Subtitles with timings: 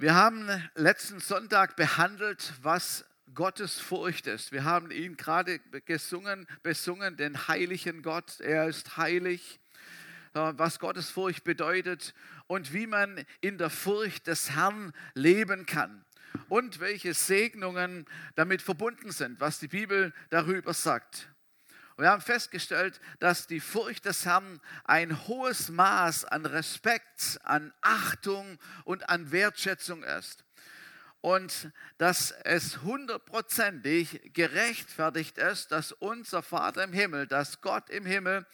[0.00, 3.04] Wir haben letzten Sonntag behandelt, was
[3.34, 4.50] Gottes Furcht ist.
[4.50, 8.40] Wir haben ihn gerade gesungen, besungen, den heiligen Gott.
[8.40, 9.60] Er ist heilig,
[10.32, 12.14] äh, was Gottes Furcht bedeutet
[12.46, 16.02] und wie man in der Furcht des Herrn leben kann
[16.48, 18.06] und welche Segnungen
[18.36, 21.28] damit verbunden sind, was die Bibel darüber sagt.
[22.00, 27.74] Und wir haben festgestellt, dass die Furcht des Herrn ein hohes Maß an Respekt, an
[27.82, 30.42] Achtung und an Wertschätzung ist.
[31.20, 38.46] Und dass es hundertprozentig gerechtfertigt ist, dass unser Vater im Himmel, dass Gott im Himmel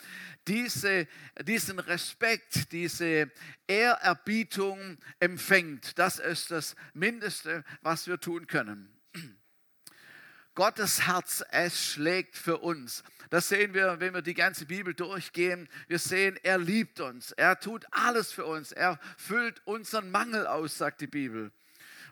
[0.48, 1.06] diese,
[1.40, 3.30] diesen Respekt, diese
[3.68, 5.96] Ehrerbietung empfängt.
[6.00, 8.95] Das ist das Mindeste, was wir tun können.
[10.56, 13.04] Gottes Herz, es schlägt für uns.
[13.28, 15.68] Das sehen wir, wenn wir die ganze Bibel durchgehen.
[15.86, 17.32] Wir sehen, er liebt uns.
[17.32, 18.72] Er tut alles für uns.
[18.72, 21.52] Er füllt unseren Mangel aus, sagt die Bibel.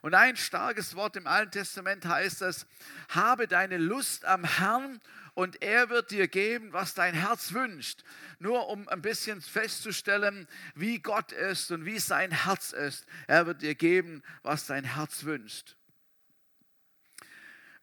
[0.03, 2.67] Und ein starkes Wort im Alten Testament heißt es,
[3.09, 5.01] habe deine Lust am Herrn
[5.33, 8.05] und er wird dir geben, was dein Herz wünscht.
[8.41, 13.07] Nur um ein bisschen festzustellen, wie Gott ist und wie sein Herz ist.
[13.27, 15.77] Er wird dir geben, was dein Herz wünscht.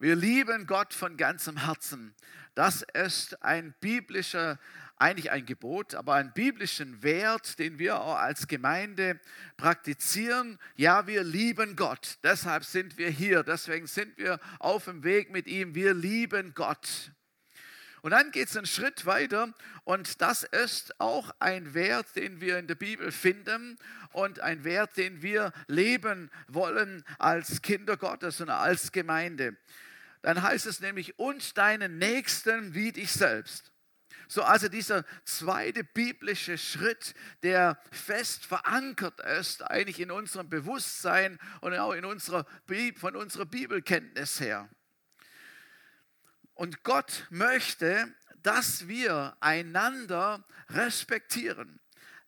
[0.01, 2.15] Wir lieben Gott von ganzem Herzen.
[2.55, 4.57] Das ist ein biblischer,
[4.95, 9.19] eigentlich ein Gebot, aber einen biblischen Wert, den wir auch als Gemeinde
[9.57, 10.57] praktizieren.
[10.75, 12.17] Ja, wir lieben Gott.
[12.23, 13.43] Deshalb sind wir hier.
[13.43, 15.75] Deswegen sind wir auf dem Weg mit ihm.
[15.75, 17.11] Wir lieben Gott.
[18.01, 22.57] Und dann geht es einen Schritt weiter und das ist auch ein Wert, den wir
[22.57, 23.77] in der Bibel finden
[24.11, 29.55] und ein Wert, den wir leben wollen als Kinder Gottes und als Gemeinde
[30.21, 33.71] dann heißt es nämlich, und deinen Nächsten wie dich selbst.
[34.31, 41.73] So also dieser zweite biblische Schritt, der fest verankert ist, eigentlich in unserem Bewusstsein und
[41.73, 42.45] auch in unserer,
[42.95, 44.69] von unserer Bibelkenntnis her.
[46.53, 51.80] Und Gott möchte, dass wir einander respektieren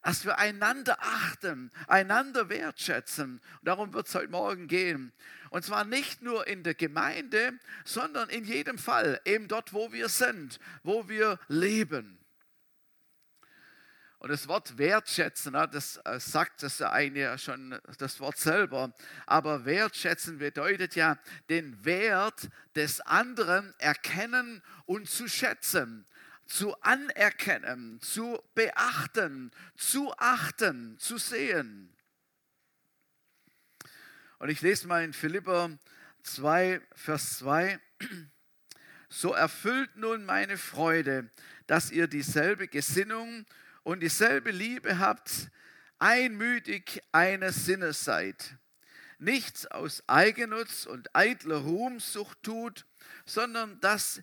[0.03, 3.41] dass wir einander achten, einander wertschätzen.
[3.59, 5.14] Und darum wird es heute Morgen gehen.
[5.50, 7.53] Und zwar nicht nur in der Gemeinde,
[7.86, 12.19] sondern in jedem Fall, eben dort, wo wir sind, wo wir leben.
[14.19, 18.94] Und das Wort wertschätzen, das äh, sagt das eigentlich ja schon das Wort selber.
[19.25, 21.18] Aber wertschätzen bedeutet ja
[21.50, 26.06] den Wert des anderen erkennen und zu schätzen
[26.46, 31.96] zu anerkennen, zu beachten, zu achten, zu sehen.
[34.40, 35.78] Und ich lese mal in Philipper
[36.24, 37.80] 2, Vers 2.
[39.09, 41.30] So erfüllt nun meine Freude,
[41.68, 43.46] dass ihr dieselbe Gesinnung
[43.84, 45.52] und dieselbe Liebe habt,
[46.00, 48.58] einmütig eines Sinnes seid.
[49.20, 52.86] Nichts aus Eigennutz und eitler Ruhmsucht tut,
[53.25, 54.22] sondern dass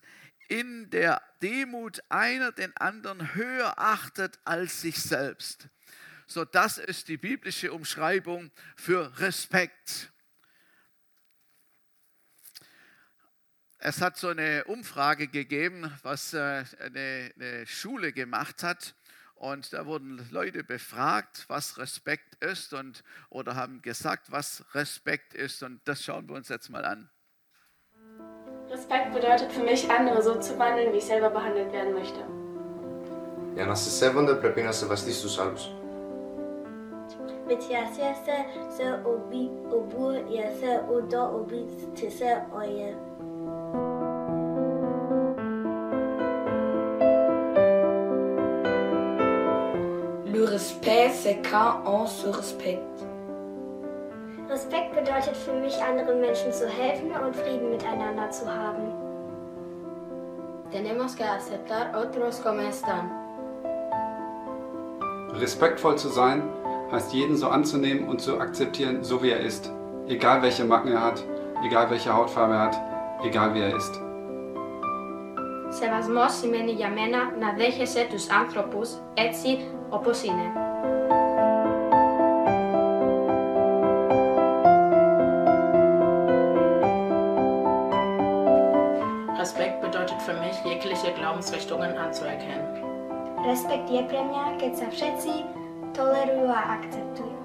[0.50, 5.68] in der Demut einer den anderen höher achtet als sich selbst.
[6.26, 10.12] So, das ist die biblische Umschreibung für Respekt.
[13.78, 18.96] Es hat so eine Umfrage gegeben, was äh, eine, eine Schule gemacht hat.
[19.36, 25.62] Und da wurden Leute befragt, was Respekt ist und oder haben gesagt, was Respekt ist.
[25.62, 27.08] Und das schauen wir uns jetzt mal an.
[28.71, 32.21] Respekt bedeutet für mich, andere so zu behandeln, wie ich selber behandelt werden möchte.
[33.53, 35.69] Για να σε σέβονται πρέπει να σεβαστείς τους άλλους.
[37.47, 38.35] Με τη ασία σε
[38.75, 42.95] σε ομπί, ομπού, για σε ουδό, ομπί, τη σε οje.
[50.33, 53.08] Le respect, c'est quand on se respecte.
[54.49, 58.93] Respekt bedeutet für mich, anderen Menschen zu helfen und Frieden miteinander zu haben.
[60.71, 63.09] Tenemos que aceptar otros como están.
[65.39, 66.43] Respektvoll zu sein
[66.91, 69.71] heißt jeden so anzunehmen und zu akzeptieren, so wie er ist.
[70.07, 71.23] Egal welche Macken er hat,
[71.65, 72.77] egal welche Hautfarbe er hat,
[73.23, 74.01] egal wie er ist.
[75.69, 79.59] Σεβασμός σημαίνει για μένα να δέχεσαι τους άνθρωπους έτσι
[79.89, 80.68] όπως είναι.
[91.35, 92.65] Glaubensrichtungen anzuerkennen.
[93.45, 95.31] Respekt je pre mňa, keď sa všetci
[95.93, 97.37] tolerujú a akzeptujú.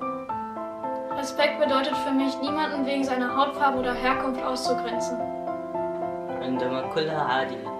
[1.18, 5.18] Respekt bedeutet für mich, niemanden wegen seiner Hautfarbe oder Herkunft auszugrenzen.
[6.40, 7.70] عندما كلها عادلة.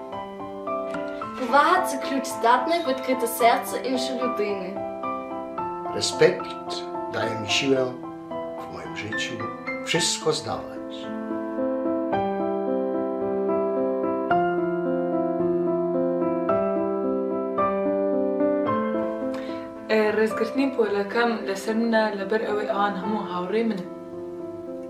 [1.41, 4.77] Повага – це ключ здатний відкрити серце іншої людини.
[5.95, 6.83] Respekt
[7.13, 7.85] daje mi siłę
[8.61, 9.35] w moim życiu
[9.85, 10.95] Wszystko zdałeś.
[20.25, 23.89] ڕێزگرتنی پۆلەکەم لەسەر منە لەبەر ئەوەی ئەوان هەموو هاوڕێ منن.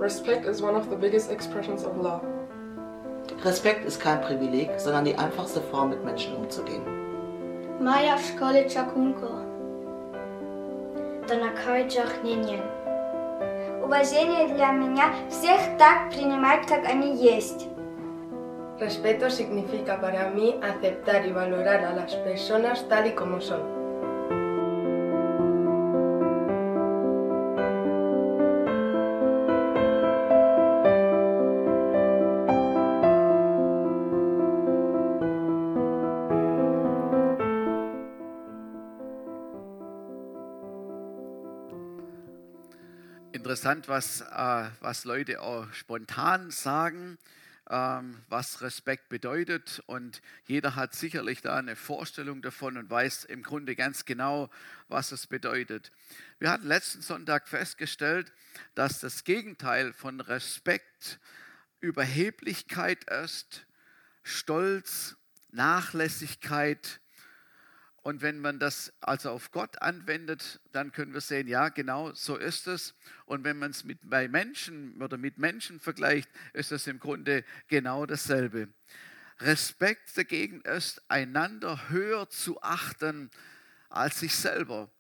[0.07, 2.25] Respect is one of the biggest expressions of love.
[3.45, 6.85] Respekt ist kein Privileg, sondern die einfachste Form, mit Menschen umzugehen.
[7.81, 9.31] Moja w szkole czakunko.
[11.27, 12.63] To na kończach nie nie.
[13.85, 17.69] Уважение для меня всех так принимать, как они есть.
[18.79, 23.74] Respeto significa para mí aceptar y valorar a las personas tal y como son.
[43.56, 47.18] Interessant, was, äh, was Leute auch spontan sagen,
[47.70, 49.82] ähm, was Respekt bedeutet.
[49.86, 54.50] Und jeder hat sicherlich da eine Vorstellung davon und weiß im Grunde ganz genau,
[54.90, 55.94] was es bedeutet.
[56.38, 58.34] Wir hatten letzten Sonntag festgestellt,
[58.74, 61.22] dass das Gegenteil von Respekt
[61.80, 63.66] Überheblichkeit ist,
[64.22, 65.16] Stolz,
[65.52, 67.00] Nachlässigkeit,
[68.06, 72.38] und wenn man das also auf Gott anwendet, dann können wir sehen, ja, genau so
[72.38, 72.94] ist es.
[73.26, 77.44] Und wenn man es mit, bei Menschen oder mit Menschen vergleicht, ist es im Grunde
[77.68, 78.70] genau dasselbe.
[79.40, 83.32] Respekt dagegen ist, einander höher zu achten
[83.90, 84.92] als sich selber.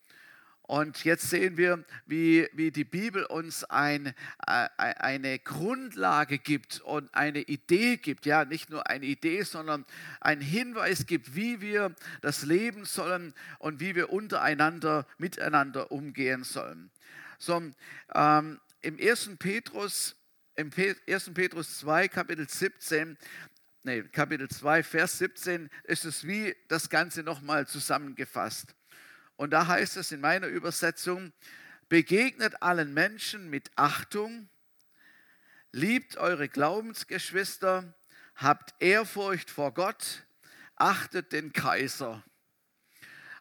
[0.67, 4.07] Und jetzt sehen wir, wie, wie die Bibel uns ein,
[4.47, 8.25] äh, eine Grundlage gibt und eine Idee gibt.
[8.25, 9.85] Ja, nicht nur eine Idee, sondern
[10.21, 16.89] einen Hinweis gibt, wie wir das leben sollen und wie wir untereinander, miteinander umgehen sollen.
[17.37, 17.61] So,
[18.15, 19.31] ähm, im 1.
[19.37, 20.15] Petrus,
[20.55, 21.31] im 1.
[21.35, 23.17] Petrus 2, Kapitel 17,
[23.83, 28.75] nee, Kapitel 2, Vers 17, ist es wie das Ganze nochmal zusammengefasst.
[29.37, 31.33] Und da heißt es in meiner Übersetzung,
[31.89, 34.49] begegnet allen Menschen mit Achtung,
[35.71, 37.93] liebt eure Glaubensgeschwister,
[38.35, 40.23] habt Ehrfurcht vor Gott,
[40.75, 42.23] achtet den Kaiser.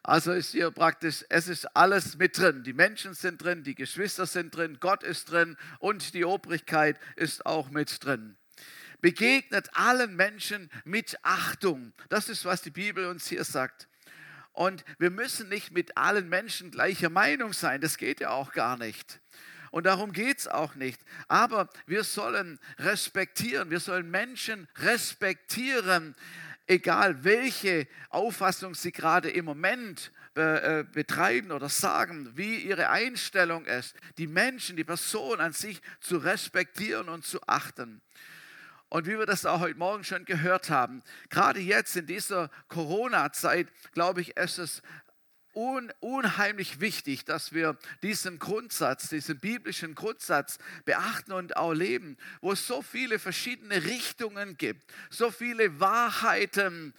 [0.03, 2.63] Also ist hier praktisch, es ist alles mit drin.
[2.63, 7.45] Die Menschen sind drin, die Geschwister sind drin, Gott ist drin und die Obrigkeit ist
[7.47, 8.37] auch mit drin.
[9.01, 11.93] Begegnet allen Menschen mit Achtung.
[12.09, 13.87] Das ist, was die Bibel uns hier sagt.
[14.55, 17.81] Und wir müssen nicht mit allen Menschen gleicher Meinung sein.
[17.81, 19.19] Das geht ja auch gar nicht.
[19.69, 21.01] Und darum geht es auch nicht.
[21.27, 26.15] Aber wir sollen respektieren, wir sollen Menschen respektieren,
[26.67, 33.95] egal welche Auffassung sie gerade im Moment äh, betreiben oder sagen, wie ihre Einstellung ist,
[34.17, 38.01] die Menschen, die Person an sich zu respektieren und zu achten.
[38.89, 43.67] Und wie wir das auch heute Morgen schon gehört haben, gerade jetzt in dieser Corona-Zeit,
[43.93, 44.81] glaube ich, ist es
[45.55, 52.51] un, unheimlich wichtig, dass wir diesen Grundsatz, diesen biblischen Grundsatz beachten und auch leben, wo
[52.51, 56.93] es so viele verschiedene Richtungen gibt, so viele Wahrheiten,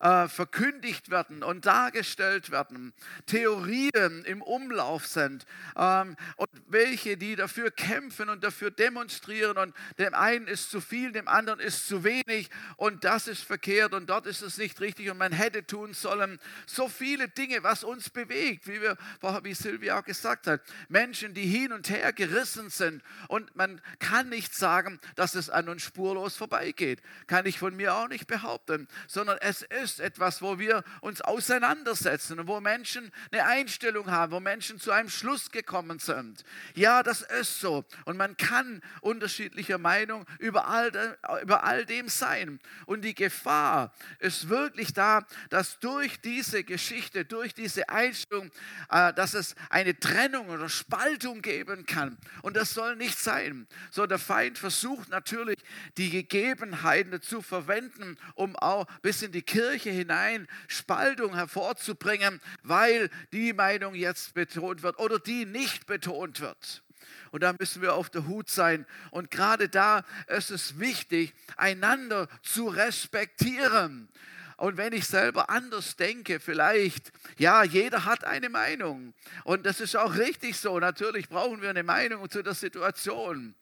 [0.00, 2.92] äh, verkündigt werden und dargestellt werden,
[3.26, 5.46] Theorien im Umlauf sind
[5.76, 11.12] ähm, und welche, die dafür kämpfen und dafür demonstrieren und dem einen ist zu viel,
[11.12, 15.10] dem anderen ist zu wenig und das ist verkehrt und dort ist es nicht richtig
[15.10, 16.38] und man hätte tun sollen.
[16.66, 18.96] So viele Dinge, was uns bewegt, wie, wir,
[19.42, 20.60] wie Silvia auch gesagt hat.
[20.88, 25.68] Menschen, die hin und her gerissen sind und man kann nicht sagen, dass es an
[25.68, 27.00] uns spurlos vorbeigeht.
[27.26, 31.20] Kann ich von mir auch nicht behaupten, sondern es ist ist etwas, wo wir uns
[31.20, 36.42] auseinandersetzen und wo Menschen eine Einstellung haben, wo Menschen zu einem Schluss gekommen sind.
[36.74, 37.84] Ja, das ist so.
[38.04, 42.58] Und man kann unterschiedlicher Meinung über all, über all dem sein.
[42.86, 48.50] Und die Gefahr ist wirklich da, dass durch diese Geschichte, durch diese Einstellung,
[48.90, 52.18] äh, dass es eine Trennung oder Spaltung geben kann.
[52.42, 53.68] Und das soll nicht sein.
[53.90, 55.58] So, der Feind versucht natürlich,
[55.96, 63.10] die Gegebenheiten zu verwenden, um auch bis in die Kirche Kirche hinein Spaltung hervorzubringen, weil
[63.32, 66.82] die Meinung jetzt betont wird oder die nicht betont wird.
[67.30, 68.86] Und da müssen wir auf der Hut sein.
[69.10, 74.08] Und gerade da ist es wichtig, einander zu respektieren.
[74.56, 79.12] Und wenn ich selber anders denke, vielleicht, ja, jeder hat eine Meinung.
[79.44, 80.80] Und das ist auch richtig so.
[80.80, 83.54] Natürlich brauchen wir eine Meinung zu der Situation.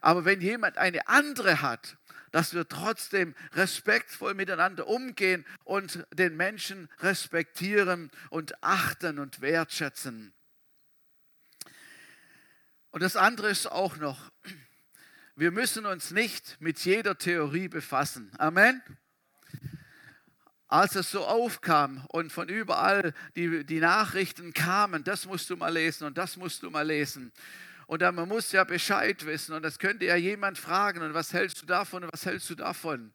[0.00, 1.96] Aber wenn jemand eine andere hat,
[2.34, 10.32] dass wir trotzdem respektvoll miteinander umgehen und den Menschen respektieren und achten und wertschätzen.
[12.90, 14.32] Und das andere ist auch noch,
[15.36, 18.32] wir müssen uns nicht mit jeder Theorie befassen.
[18.36, 18.82] Amen.
[20.66, 25.72] Als es so aufkam und von überall die, die Nachrichten kamen, das musst du mal
[25.72, 27.32] lesen und das musst du mal lesen.
[27.86, 31.32] Und dann, man muss ja Bescheid wissen und das könnte ja jemand fragen und was
[31.32, 33.12] hältst du davon und was hältst du davon?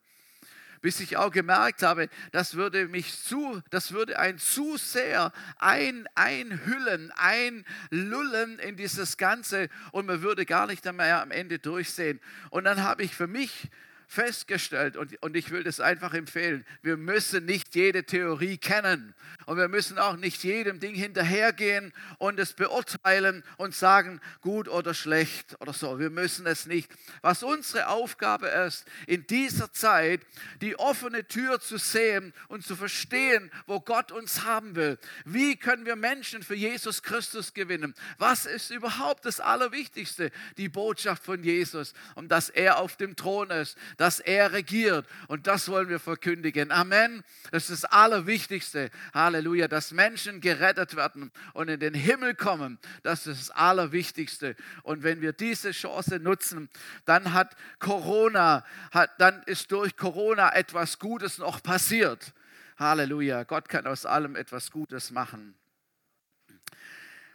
[0.81, 6.07] bis ich auch gemerkt habe, das würde mich zu, das würde ein zu sehr ein,
[6.15, 12.19] einhüllen, einlullen in dieses Ganze und man würde gar nicht mehr am Ende durchsehen.
[12.49, 13.69] Und dann habe ich für mich
[14.09, 19.13] festgestellt und, und ich will das einfach empfehlen, wir müssen nicht jede Theorie kennen
[19.45, 24.95] und wir müssen auch nicht jedem Ding hinterhergehen und es beurteilen und sagen, gut oder
[24.95, 25.99] schlecht oder so.
[25.99, 26.91] Wir müssen es nicht.
[27.21, 30.21] Was unsere Aufgabe ist, in dieser Zeit
[30.61, 34.97] die offene Tür zu sehen und zu verstehen, wo Gott uns haben will.
[35.23, 37.93] Wie können wir Menschen für Jesus Christus gewinnen?
[38.17, 40.31] Was ist überhaupt das Allerwichtigste?
[40.57, 45.05] Die Botschaft von Jesus und dass er auf dem Thron ist, dass er regiert.
[45.27, 46.71] Und das wollen wir verkündigen.
[46.71, 47.21] Amen.
[47.51, 48.91] Das ist das Allerwichtigste.
[49.13, 49.67] Halleluja.
[49.67, 52.79] Dass Menschen gerettet werden und in den Himmel kommen.
[53.03, 54.55] Das ist das Allerwichtigste.
[54.83, 56.69] Und wenn wir diese Chance nutzen,
[57.03, 62.33] dann hat Corona, hat, dann ist durch Corona etwas Gutes noch passiert.
[62.77, 63.43] Halleluja.
[63.43, 65.58] Gott kann aus allem etwas Gutes machen.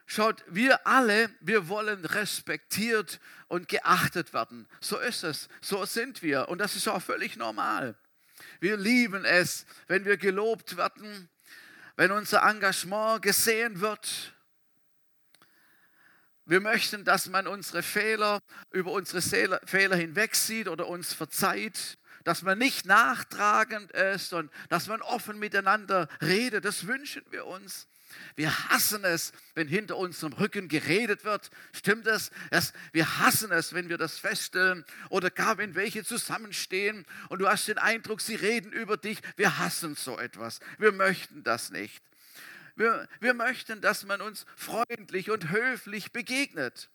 [0.06, 4.68] Schaut, wir alle, wir wollen respektiert und geachtet werden.
[4.80, 7.96] So ist es, so sind wir und das ist auch völlig normal.
[8.60, 11.28] Wir lieben es, wenn wir gelobt werden,
[11.96, 14.34] wenn unser Engagement gesehen wird.
[16.46, 22.42] Wir möchten, dass man unsere Fehler über unsere Fehler hinweg sieht oder uns verzeiht, dass
[22.42, 26.64] man nicht nachtragend ist und dass man offen miteinander redet.
[26.66, 27.88] Das wünschen wir uns.
[28.36, 31.50] Wir hassen es, wenn hinter unserem Rücken geredet wird.
[31.72, 32.30] Stimmt das?
[32.92, 37.68] Wir hassen es, wenn wir das feststellen oder gar wenn welche zusammenstehen und du hast
[37.68, 39.18] den Eindruck, sie reden über dich.
[39.36, 40.60] Wir hassen so etwas.
[40.78, 42.02] Wir möchten das nicht.
[42.76, 46.90] Wir, wir möchten, dass man uns freundlich und höflich begegnet.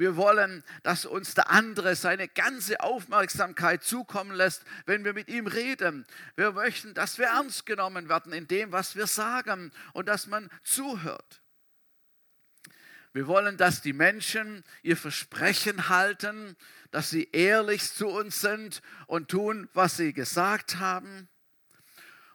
[0.00, 5.46] Wir wollen, dass uns der andere seine ganze Aufmerksamkeit zukommen lässt, wenn wir mit ihm
[5.46, 6.06] reden.
[6.36, 10.48] Wir möchten, dass wir ernst genommen werden in dem, was wir sagen und dass man
[10.62, 11.42] zuhört.
[13.12, 16.56] Wir wollen, dass die Menschen ihr Versprechen halten,
[16.92, 21.28] dass sie ehrlich zu uns sind und tun, was sie gesagt haben.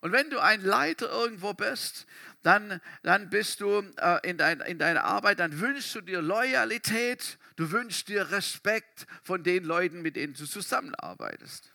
[0.01, 2.05] Und wenn du ein Leiter irgendwo bist,
[2.43, 7.39] dann, dann bist du äh, in, dein, in deiner Arbeit, dann wünschst du dir Loyalität,
[7.55, 11.73] du wünschst dir Respekt von den Leuten, mit denen du zusammenarbeitest.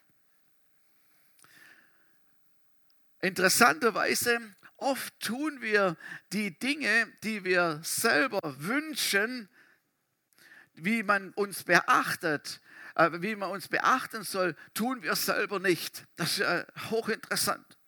[3.20, 4.40] Interessanterweise,
[4.76, 5.96] oft tun wir
[6.32, 9.48] die Dinge, die wir selber wünschen,
[10.74, 12.60] wie man uns beachtet,
[12.94, 16.06] äh, wie man uns beachten soll, tun wir selber nicht.
[16.16, 17.79] Das ist äh, hochinteressant.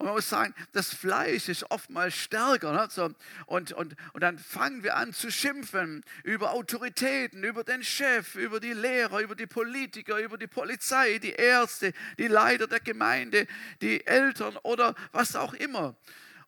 [0.00, 2.72] Und man muss sagen, das Fleisch ist oftmals stärker.
[2.72, 2.88] Ne?
[2.88, 3.10] So,
[3.44, 8.60] und, und, und dann fangen wir an zu schimpfen über Autoritäten, über den Chef, über
[8.60, 13.46] die Lehrer, über die Politiker, über die Polizei, die Ärzte, die Leiter der Gemeinde,
[13.82, 15.94] die Eltern oder was auch immer.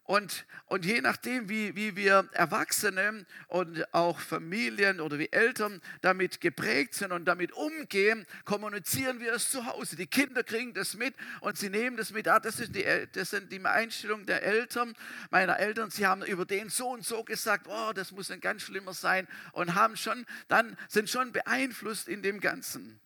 [0.05, 6.41] Und, und je nachdem, wie, wie wir Erwachsene und auch Familien oder wie Eltern damit
[6.41, 9.95] geprägt sind und damit umgehen, kommunizieren wir es zu Hause.
[9.95, 12.27] Die Kinder kriegen das mit und sie nehmen das mit.
[12.27, 14.95] Ah, das, ist die, das sind die Einstellungen der Eltern,
[15.31, 15.91] meiner Eltern.
[15.91, 19.29] Sie haben über den so und so gesagt, oh, das muss ein ganz schlimmer sein
[19.53, 23.01] und haben schon, dann sind schon beeinflusst in dem Ganzen.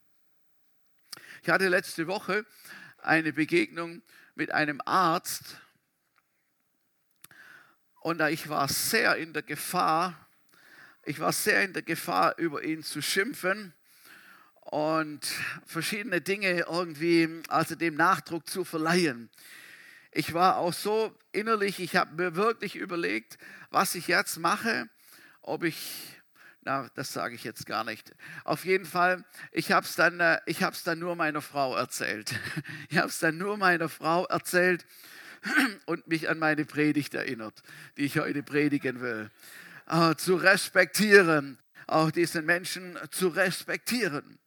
[1.42, 2.46] Ich hatte letzte Woche
[2.98, 4.02] eine Begegnung
[4.34, 5.60] mit einem Arzt,
[8.06, 10.14] und ich war sehr in der Gefahr,
[11.02, 13.74] ich war sehr in der Gefahr, über ihn zu schimpfen
[14.60, 15.26] und
[15.66, 19.28] verschiedene Dinge irgendwie, also dem Nachdruck zu verleihen.
[20.12, 23.38] Ich war auch so innerlich, ich habe mir wirklich überlegt,
[23.70, 24.88] was ich jetzt mache,
[25.40, 26.12] ob ich
[26.62, 28.12] na, das sage ich jetzt gar nicht.
[28.44, 30.38] Auf jeden Fall, ich habe es dann, äh,
[30.84, 32.32] dann nur meiner Frau erzählt.
[32.88, 34.86] Ich habe es dann nur meiner Frau erzählt
[35.86, 37.62] und mich an meine Predigt erinnert,
[37.96, 39.30] die ich heute predigen will.
[39.86, 44.38] Äh, zu respektieren, auch diesen Menschen zu respektieren.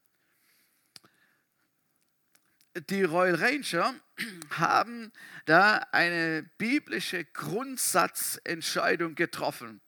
[2.89, 3.95] Die Royal Ranger
[4.51, 5.11] haben
[5.45, 9.81] da eine biblische Grundsatzentscheidung getroffen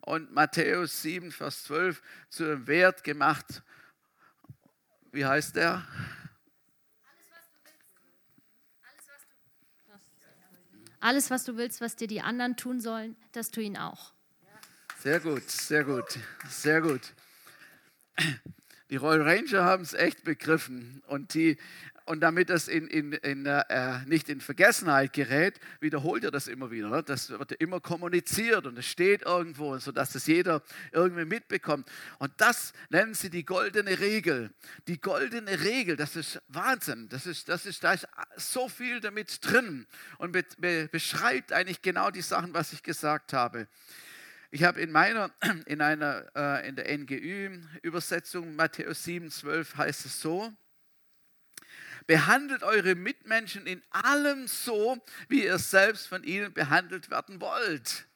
[0.00, 3.62] und Matthäus 7, Vers 12 zu einem Wert gemacht.
[5.12, 5.86] Wie heißt der?
[11.00, 14.12] Alles, was du willst, was dir die anderen tun sollen, das tu ihn auch.
[15.00, 17.14] Sehr gut, sehr gut, sehr gut.
[18.90, 21.56] Die Royal Ranger haben es echt begriffen und die
[22.08, 26.70] und damit das in, in, in, äh, nicht in Vergessenheit gerät, wiederholt er das immer
[26.70, 26.88] wieder.
[26.88, 27.02] Ne?
[27.02, 31.86] Das wird immer kommuniziert und es steht irgendwo, sodass es jeder irgendwie mitbekommt.
[32.18, 34.50] Und das nennen sie die goldene Regel.
[34.86, 37.10] Die goldene Regel, das ist Wahnsinn.
[37.10, 39.86] Das ist, das ist, da ist so viel damit drin
[40.16, 43.68] und be, be, beschreibt eigentlich genau die Sachen, was ich gesagt habe.
[44.50, 45.30] Ich habe in meiner,
[45.66, 50.54] in einer, äh, in der NGÜ-Übersetzung Matthäus 7, 12 heißt es so,
[52.08, 54.96] Behandelt eure Mitmenschen in allem so,
[55.28, 58.06] wie ihr selbst von ihnen behandelt werden wollt.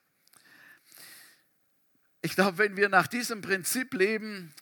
[2.23, 4.55] Ich glaube, wenn wir nach diesem Prinzip leben,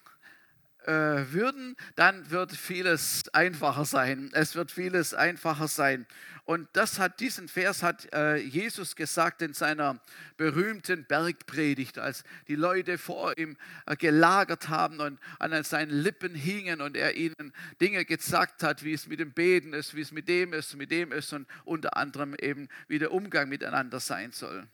[0.87, 4.31] würden, dann wird vieles einfacher sein.
[4.33, 6.07] Es wird vieles einfacher sein.
[6.51, 10.01] Und das hat, diesen Vers hat äh, Jesus gesagt in seiner
[10.37, 13.57] berühmten Bergpredigt, als die Leute vor ihm
[13.87, 18.95] äh, gelagert haben und an seinen Lippen hingen und er ihnen Dinge gesagt hat, wie
[18.95, 21.97] es mit dem Beten ist, wie es mit dem ist, mit dem ist und unter
[21.97, 24.67] anderem eben, wie der Umgang miteinander sein soll.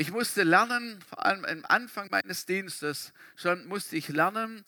[0.00, 4.64] Ich musste lernen, vor allem am Anfang meines Dienstes, schon musste ich lernen,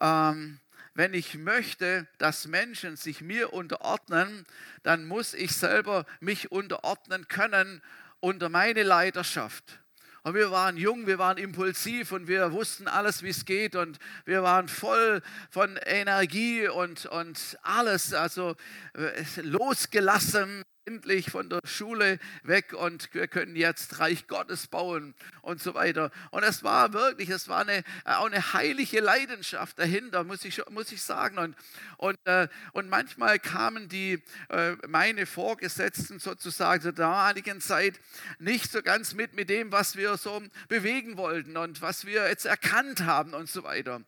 [0.00, 0.58] ähm,
[0.94, 4.46] wenn ich möchte, dass Menschen sich mir unterordnen,
[4.82, 7.82] dann muss ich selber mich unterordnen können
[8.20, 9.80] unter meine Leiterschaft.
[10.22, 13.98] Und wir waren jung, wir waren impulsiv und wir wussten alles, wie es geht und
[14.24, 15.20] wir waren voll
[15.50, 18.56] von Energie und, und alles, also
[18.94, 25.62] äh, losgelassen endlich von der Schule weg und wir können jetzt Reich Gottes bauen und
[25.62, 26.10] so weiter.
[26.30, 30.90] Und es war wirklich, es war eine, auch eine heilige Leidenschaft dahinter, muss ich, muss
[30.90, 31.38] ich sagen.
[31.38, 31.56] Und,
[31.96, 38.00] und, äh, und manchmal kamen die, äh, meine Vorgesetzten sozusagen zur damaligen Zeit
[38.40, 42.46] nicht so ganz mit mit dem, was wir so bewegen wollten und was wir jetzt
[42.46, 44.00] erkannt haben und so weiter.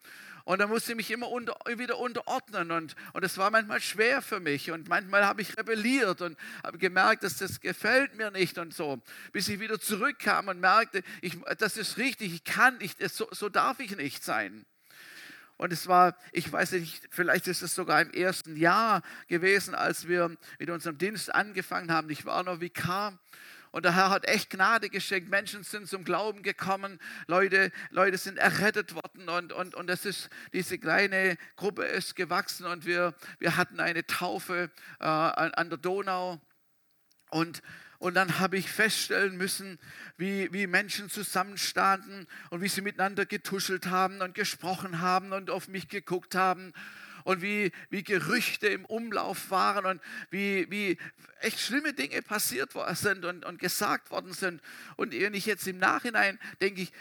[0.44, 2.70] Und da musste ich mich immer unter, wieder unterordnen.
[2.70, 4.70] Und, und das war manchmal schwer für mich.
[4.70, 9.00] Und manchmal habe ich rebelliert und habe gemerkt, dass das gefällt mir nicht und so.
[9.32, 13.48] Bis ich wieder zurückkam und merkte, ich, das ist richtig, ich kann nicht, so, so
[13.48, 14.66] darf ich nicht sein.
[15.56, 20.08] Und es war, ich weiß nicht, vielleicht ist es sogar im ersten Jahr gewesen, als
[20.08, 22.10] wir mit unserem Dienst angefangen haben.
[22.10, 23.16] Ich war noch Vikar
[23.72, 25.30] und der Herr hat echt Gnade geschenkt.
[25.30, 27.00] Menschen sind zum Glauben gekommen.
[27.26, 29.30] Leute, Leute sind errettet worden.
[29.30, 32.66] Und, und, und das ist, diese kleine Gruppe ist gewachsen.
[32.66, 36.38] Und wir, wir hatten eine Taufe äh, an, an der Donau.
[37.30, 37.62] Und,
[37.98, 39.78] und dann habe ich feststellen müssen,
[40.18, 45.68] wie, wie Menschen zusammenstanden und wie sie miteinander getuschelt haben und gesprochen haben und auf
[45.68, 46.74] mich geguckt haben
[47.24, 50.98] und wie, wie Gerüchte im Umlauf waren und wie, wie
[51.40, 54.60] echt schlimme Dinge passiert sind und, und gesagt worden sind.
[54.96, 56.92] Und wenn ich jetzt im Nachhinein denke ich,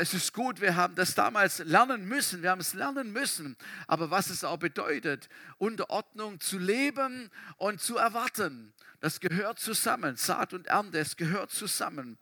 [0.00, 3.56] es ist gut, wir haben das damals lernen müssen, wir haben es lernen müssen,
[3.88, 10.16] aber was es auch bedeutet, Unterordnung zu leben und zu erwarten, das gehört zusammen.
[10.16, 12.16] Saat und Ernte, es gehört zusammen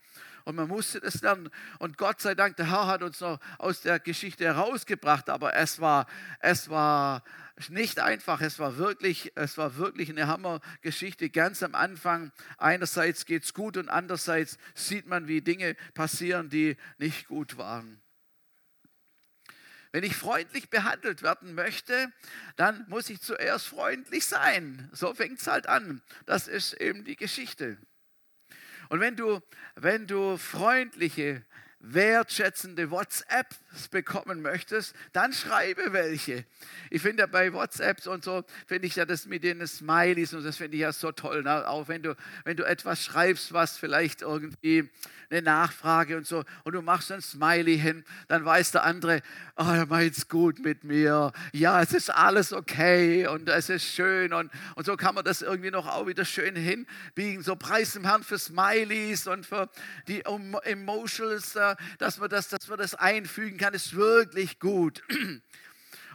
[0.46, 1.50] und man musste das lernen.
[1.80, 5.80] Und Gott sei Dank, der Herr hat uns noch aus der Geschichte herausgebracht, aber es
[5.80, 6.06] war,
[6.38, 7.24] es war
[7.68, 12.30] nicht einfach, es war wirklich, es war wirklich eine Hammergeschichte ganz am Anfang.
[12.59, 18.00] Einerseits geht es gut und andererseits sieht man, wie Dinge passieren, die nicht gut waren.
[19.90, 22.12] Wenn ich freundlich behandelt werden möchte,
[22.54, 24.88] dann muss ich zuerst freundlich sein.
[24.92, 26.02] So fängt es halt an.
[26.24, 27.78] Das ist eben die Geschichte.
[28.88, 29.40] Und wenn du,
[29.75, 31.44] wenn du freundliche,
[31.81, 36.45] wertschätzende WhatsApps bekommen möchtest, dann schreibe welche.
[36.91, 40.45] Ich finde ja bei WhatsApps und so, finde ich ja das mit den Smileys und
[40.45, 41.43] das finde ich ja so toll.
[41.43, 41.69] Ne?
[41.69, 44.89] Auch wenn du, wenn du etwas schreibst, was vielleicht irgendwie
[45.31, 49.23] eine Nachfrage und so, und du machst ein Smiley hin, dann weiß der andere,
[49.57, 51.33] oh, er es gut mit mir.
[51.53, 55.43] Ja, es ist alles okay und es ist schön und, und so kann man das
[55.43, 57.43] irgendwie noch auch wieder schön hinbiegen.
[57.43, 59.69] So preis dem Herrn für Smileys und für
[60.07, 65.02] die Emotions, äh, dass man das, dass man das einfügen kann, ist wirklich gut.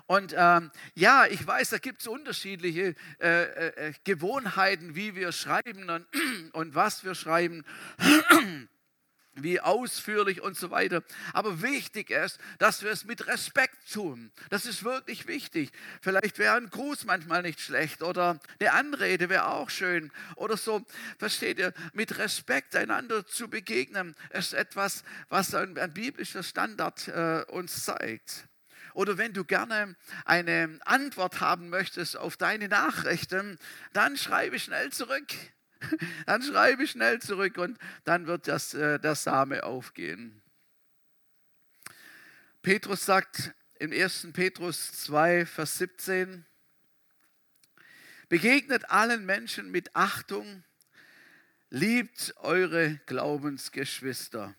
[0.07, 5.89] Und ähm, ja, ich weiß, da gibt es unterschiedliche äh, äh, Gewohnheiten, wie wir schreiben
[5.89, 6.05] und,
[6.53, 7.63] und was wir schreiben
[9.43, 11.03] wie ausführlich und so weiter.
[11.33, 14.31] Aber wichtig ist, dass wir es mit Respekt tun.
[14.49, 15.71] Das ist wirklich wichtig.
[16.01, 20.85] Vielleicht wäre ein Gruß manchmal nicht schlecht oder eine Anrede wäre auch schön oder so.
[21.17, 21.73] Versteht ihr?
[21.93, 28.47] Mit Respekt einander zu begegnen, ist etwas, was ein, ein biblischer Standard äh, uns zeigt.
[28.93, 33.57] Oder wenn du gerne eine Antwort haben möchtest auf deine Nachrichten,
[33.93, 35.27] dann schreibe schnell zurück.
[36.25, 40.41] Dann schreibe ich schnell zurück und dann wird das, äh, der Same aufgehen.
[42.61, 44.27] Petrus sagt im 1.
[44.33, 46.45] Petrus 2, Vers 17,
[48.29, 50.63] begegnet allen Menschen mit Achtung,
[51.69, 54.55] liebt eure Glaubensgeschwister.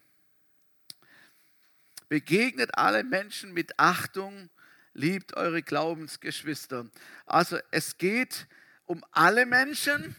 [2.08, 4.50] Begegnet alle Menschen mit Achtung,
[4.92, 6.90] liebt eure Glaubensgeschwister.
[7.24, 8.46] Also es geht
[8.84, 10.16] um alle Menschen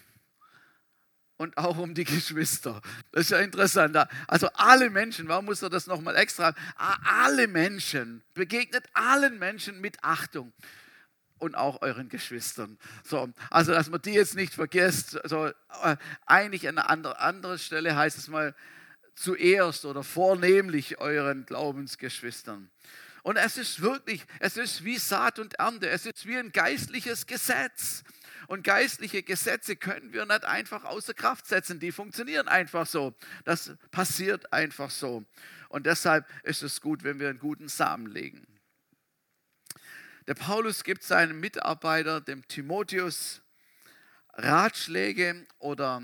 [1.43, 2.81] und auch um die Geschwister.
[3.11, 3.95] Das ist ja interessant.
[4.27, 6.55] Also alle Menschen, warum muss er das nochmal extra?
[6.77, 10.53] Alle Menschen, begegnet allen Menschen mit Achtung
[11.37, 12.77] und auch euren Geschwistern.
[13.03, 15.21] So, also dass man die jetzt nicht vergisst.
[15.21, 15.47] Also,
[15.83, 18.55] äh, eigentlich an einer anderen Stelle heißt es mal
[19.13, 22.71] zuerst oder vornehmlich euren Glaubensgeschwistern.
[23.21, 27.25] Und es ist wirklich, es ist wie Saat und Ernte, es ist wie ein geistliches
[27.25, 28.03] Gesetz.
[28.47, 33.13] Und geistliche Gesetze können wir nicht einfach außer Kraft setzen, die funktionieren einfach so.
[33.45, 35.23] Das passiert einfach so.
[35.69, 38.45] Und deshalb ist es gut, wenn wir einen guten Samen legen.
[40.27, 43.41] Der Paulus gibt seinem Mitarbeiter, dem Timotheus,
[44.33, 46.01] Ratschläge oder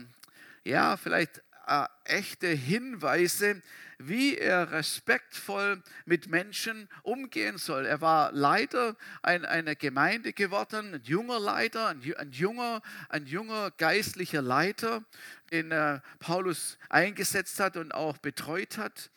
[0.64, 3.62] ja, vielleicht äh, echte Hinweise,
[4.00, 7.86] wie er respektvoll mit Menschen umgehen soll.
[7.86, 15.04] Er war Leiter einer Gemeinde geworden, ein junger Leiter, ein, junger, ein junger geistlicher Leiter,
[15.52, 19.12] den äh, Paulus eingesetzt hat und auch betreut hat.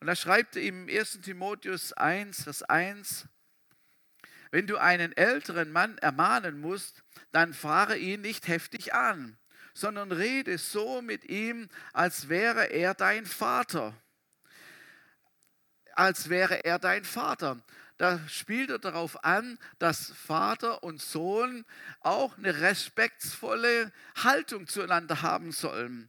[0.00, 1.20] Und da schreibt er ihm 1.
[1.22, 3.26] Timotheus 1, Vers 1,
[4.50, 9.38] wenn du einen älteren Mann ermahnen musst, dann fahre ihn nicht heftig an,
[9.74, 13.94] sondern rede so mit ihm, als wäre er dein Vater.
[15.96, 17.60] Als wäre er dein Vater.
[17.98, 21.64] Da spielt er darauf an, dass Vater und Sohn
[22.00, 23.90] auch eine respektsvolle
[24.22, 26.08] Haltung zueinander haben sollen.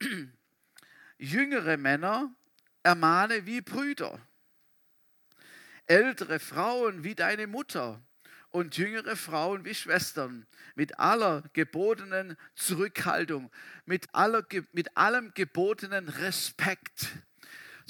[1.18, 2.32] Jüngere Männer
[2.82, 4.18] ermahne wie Brüder
[5.90, 8.00] ältere Frauen wie deine Mutter
[8.50, 10.46] und jüngere Frauen wie Schwestern,
[10.76, 13.50] mit aller gebotenen Zurückhaltung,
[13.86, 17.08] mit, aller, mit allem gebotenen Respekt.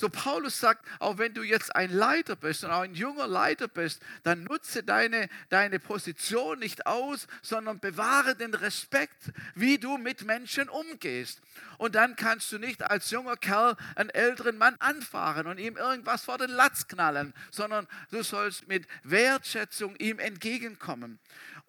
[0.00, 3.68] So Paulus sagt, auch wenn du jetzt ein Leiter bist und auch ein junger Leiter
[3.68, 10.24] bist, dann nutze deine, deine Position nicht aus, sondern bewahre den Respekt, wie du mit
[10.24, 11.42] Menschen umgehst.
[11.76, 16.24] Und dann kannst du nicht als junger Kerl einen älteren Mann anfahren und ihm irgendwas
[16.24, 21.18] vor den Latz knallen, sondern du sollst mit Wertschätzung ihm entgegenkommen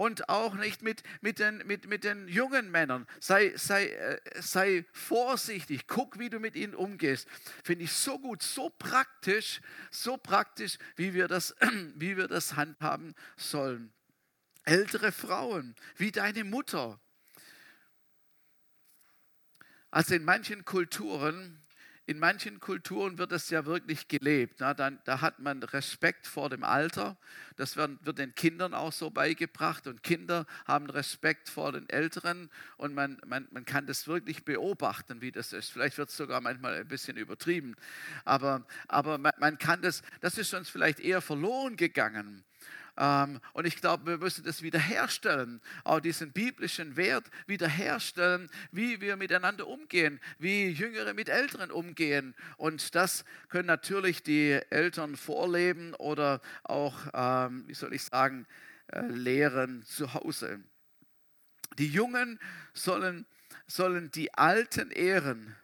[0.02, 3.08] und auch nicht mit, mit, den, mit, mit den jungen Männern.
[3.20, 7.28] Sei, sei, äh, sei vorsichtig, guck, wie du mit ihnen umgehst.
[7.63, 11.56] Finde ich so gut, so praktisch, so praktisch, wie wir das,
[11.96, 13.94] wie wir das handhaben sollen.
[14.64, 17.00] Ältere Frauen, wie deine Mutter.
[19.90, 21.61] Also in manchen Kulturen
[22.12, 24.58] in manchen Kulturen wird es ja wirklich gelebt.
[24.60, 27.15] Na, dann, da hat man Respekt vor dem Alter.
[27.56, 29.88] Das wird, wird, den Kindern auch so beigebracht.
[29.88, 32.50] Und Kinder haben Respekt vor den Älteren.
[32.76, 35.71] Und man, man, man kann das wirklich beobachten, wie das ist.
[35.71, 37.78] Vielleicht wird es sogar manchmal ein bisschen übertrieben.
[38.26, 42.43] Aber, aber man, man kann das, das ist uns vielleicht eher verloren gegangen.
[43.02, 49.16] Ähm, und ich glaube, wir müssen das wiederherstellen, auch diesen biblischen Wert wiederherstellen, wie wir
[49.16, 52.36] miteinander umgehen, wie Jüngere mit Älteren umgehen.
[52.58, 58.46] Und das können natürlich die Eltern vorleben oder auch, ähm, wie soll ich sagen,
[58.88, 60.60] äh, lehren zu Hause.
[61.80, 62.40] Die Jungen
[62.76, 63.26] sollen,
[63.66, 65.56] sollen die Alten ehren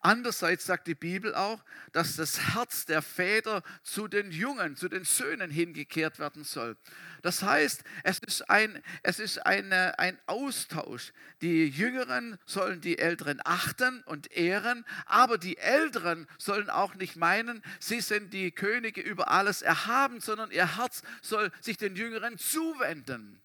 [0.00, 5.04] Andererseits sagt die Bibel auch, dass das Herz der Väter zu den Jungen, zu den
[5.04, 6.76] Söhnen hingekehrt werden soll.
[7.22, 11.12] Das heißt, es ist ein, es ist eine, ein Austausch.
[11.40, 17.62] Die Jüngeren sollen die Älteren achten und ehren, aber die Älteren sollen auch nicht meinen,
[17.80, 23.42] sie sind die Könige über alles erhaben, sondern ihr Herz soll sich den Jüngeren zuwenden.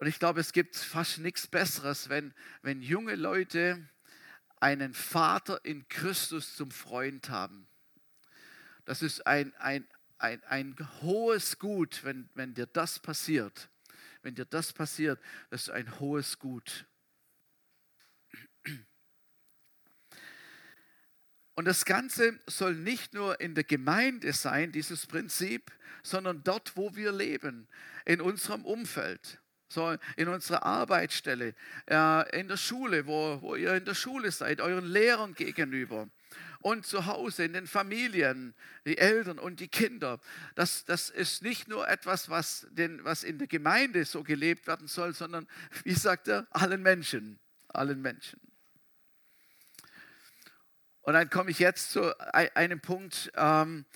[0.00, 3.86] Und ich glaube, es gibt fast nichts Besseres, wenn, wenn junge Leute
[4.60, 7.66] einen Vater in Christus zum Freund haben.
[8.84, 9.86] Das ist ein, ein,
[10.18, 13.70] ein, ein hohes Gut, wenn, wenn dir das passiert.
[14.22, 15.18] Wenn dir das passiert,
[15.48, 16.86] das ist ein hohes Gut.
[21.54, 25.70] Und das Ganze soll nicht nur in der Gemeinde sein, dieses Prinzip,
[26.02, 27.68] sondern dort, wo wir leben,
[28.06, 29.39] in unserem Umfeld
[29.70, 31.54] so in unserer Arbeitsstelle,
[31.88, 36.08] äh, in der Schule, wo, wo ihr in der Schule seid, euren Lehrern gegenüber
[36.60, 38.54] und zu Hause, in den Familien,
[38.84, 40.20] die Eltern und die Kinder.
[40.54, 44.88] Das, das ist nicht nur etwas, was, den, was in der Gemeinde so gelebt werden
[44.88, 45.46] soll, sondern,
[45.84, 48.40] wie sagt er, allen Menschen, allen Menschen.
[51.02, 52.14] Und dann komme ich jetzt zu
[52.54, 53.86] einem Punkt, ähm,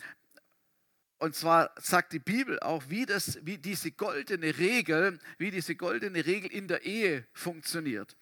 [1.24, 6.26] und zwar sagt die Bibel auch, wie, das, wie diese goldene Regel, wie diese goldene
[6.26, 8.14] Regel in der Ehe funktioniert.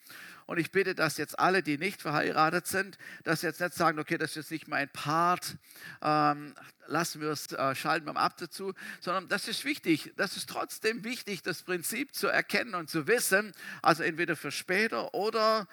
[0.46, 4.18] Und ich bitte, dass jetzt alle, die nicht verheiratet sind, dass jetzt nicht sagen, okay,
[4.18, 5.56] das ist jetzt nicht mein Part,
[6.00, 6.54] ähm,
[6.86, 10.12] lassen wir es, äh, schalten wir ab dazu, sondern das ist wichtig.
[10.16, 13.50] Das ist trotzdem wichtig, das Prinzip zu erkennen und zu wissen,
[13.82, 15.66] also entweder für später oder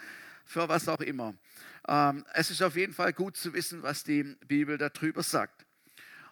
[0.46, 1.36] für was auch immer.
[1.88, 5.69] Ähm, es ist auf jeden Fall gut zu wissen, was die Bibel darüber sagt.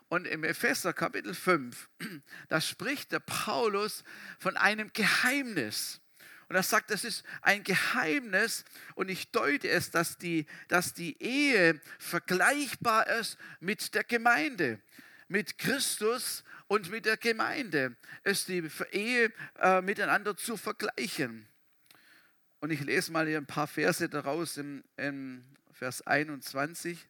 [0.10, 1.89] Und im Epheser Kapitel 5,
[2.50, 4.04] da spricht der Paulus
[4.39, 6.00] von einem Geheimnis.
[6.50, 8.63] Und er sagt, das ist ein Geheimnis
[8.96, 14.80] und ich deute es, dass die, dass die Ehe vergleichbar ist mit der Gemeinde,
[15.28, 17.98] mit Christus und mit der Gemeinde.
[18.24, 21.50] Ist die Ehe äh, miteinander zu vergleichen.
[22.62, 25.43] Und ich lese mal hier ein paar Verse daraus im, im
[25.74, 27.10] Vers 21.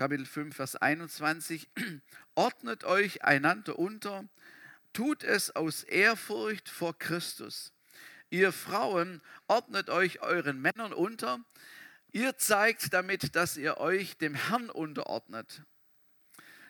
[0.00, 1.68] Kapitel 5, Vers 21.
[2.34, 4.24] Ordnet euch einander unter
[4.94, 7.74] Tut es aus Ehrfurcht vor Christus.
[8.30, 11.44] Ihr Frauen, ordnet euch euren Männern unter.
[12.12, 15.64] Ihr zeigt damit, dass ihr euch dem Herrn unterordnet.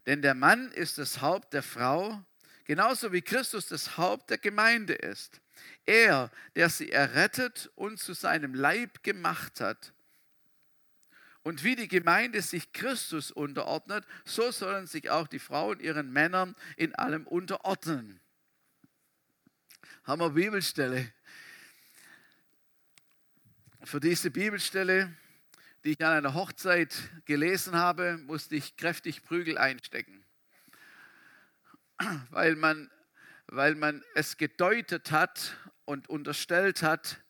[0.07, 2.25] Denn der Mann ist das Haupt der Frau,
[2.64, 5.40] genauso wie Christus das Haupt der Gemeinde ist.
[5.87, 9.93] Er, der sie errettet und zu seinem Leib gemacht hat.
[11.51, 16.55] Und wie die Gemeinde sich Christus unterordnet, so sollen sich auch die Frauen ihren Männern
[16.77, 18.21] in allem unterordnen.
[20.05, 21.13] Haben wir Bibelstelle.
[23.83, 25.13] Für diese Bibelstelle,
[25.83, 30.25] die ich an einer Hochzeit gelesen habe, musste ich kräftig Prügel einstecken,
[32.31, 32.89] weil man,
[33.49, 37.21] weil man es gedeutet hat und unterstellt hat,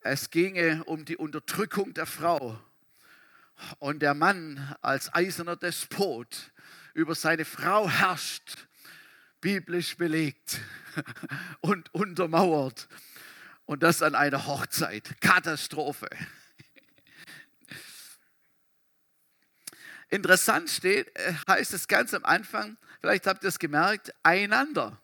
[0.00, 2.60] es ginge um die Unterdrückung der Frau
[3.78, 6.52] und der Mann als eiserner Despot
[6.94, 8.66] über seine Frau herrscht,
[9.40, 10.60] biblisch belegt
[11.60, 12.88] und untermauert.
[13.64, 15.20] Und das an einer Hochzeit.
[15.20, 16.08] Katastrophe.
[20.08, 25.02] Interessant steht, äh, heißt es ganz am Anfang, vielleicht habt ihr es gemerkt, einander.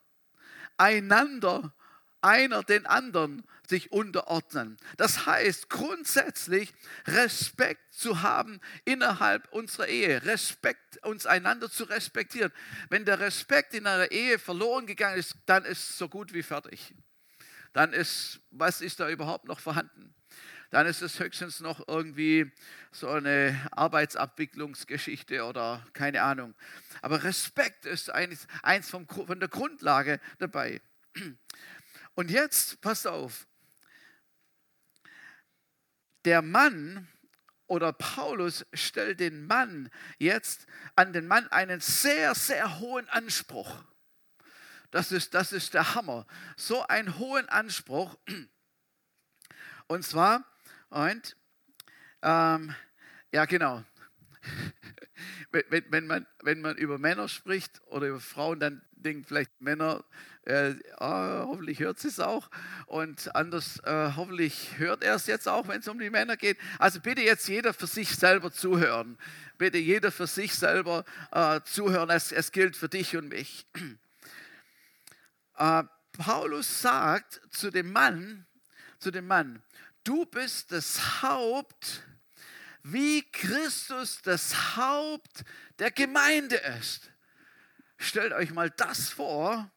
[0.76, 1.74] Einander,
[2.20, 4.76] einer den anderen sich unterordnen.
[4.98, 6.74] Das heißt grundsätzlich
[7.06, 12.52] Respekt zu haben innerhalb unserer Ehe, Respekt uns einander zu respektieren.
[12.90, 16.94] Wenn der Respekt in einer Ehe verloren gegangen ist, dann ist so gut wie fertig.
[17.72, 20.14] Dann ist, was ist da überhaupt noch vorhanden?
[20.68, 22.52] Dann ist es höchstens noch irgendwie
[22.90, 26.54] so eine Arbeitsabwicklungsgeschichte oder keine Ahnung.
[27.00, 30.82] Aber Respekt ist eins, eins vom, von der Grundlage dabei.
[32.14, 33.46] Und jetzt, passt auf,
[36.24, 37.08] der Mann
[37.66, 43.84] oder Paulus stellt den Mann jetzt an den Mann einen sehr, sehr hohen Anspruch.
[44.90, 46.26] Das ist, das ist der Hammer.
[46.56, 48.18] So einen hohen Anspruch.
[49.86, 50.44] Und zwar,
[50.90, 51.36] und,
[52.20, 52.74] ähm,
[53.32, 53.82] ja genau,
[55.50, 60.04] wenn, wenn, man, wenn man über Männer spricht oder über Frauen, dann denken vielleicht Männer,
[60.44, 62.48] äh, oh, hoffentlich hört sie es auch
[62.86, 66.58] und anders, äh, hoffentlich hört er es jetzt auch, wenn es um die Männer geht.
[66.78, 69.18] Also bitte jetzt jeder für sich selber zuhören.
[69.58, 72.10] Bitte jeder für sich selber äh, zuhören.
[72.10, 73.66] Es, es gilt für dich und mich.
[75.58, 78.46] Äh, Paulus sagt zu dem Mann,
[78.98, 79.62] zu dem Mann,
[80.02, 82.02] du bist das Haupt
[82.82, 85.44] wie Christus das Haupt
[85.78, 87.10] der Gemeinde ist.
[87.96, 89.70] Stellt euch mal das vor.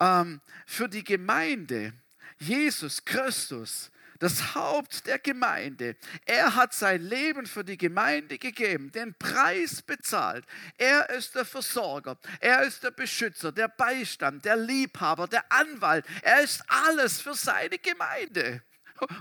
[0.00, 1.92] Ähm, für die Gemeinde,
[2.38, 5.96] Jesus Christus, das Haupt der Gemeinde.
[6.24, 10.44] Er hat sein Leben für die Gemeinde gegeben, den Preis bezahlt.
[10.78, 16.06] Er ist der Versorger, er ist der Beschützer, der Beistand, der Liebhaber, der Anwalt.
[16.22, 18.62] Er ist alles für seine Gemeinde.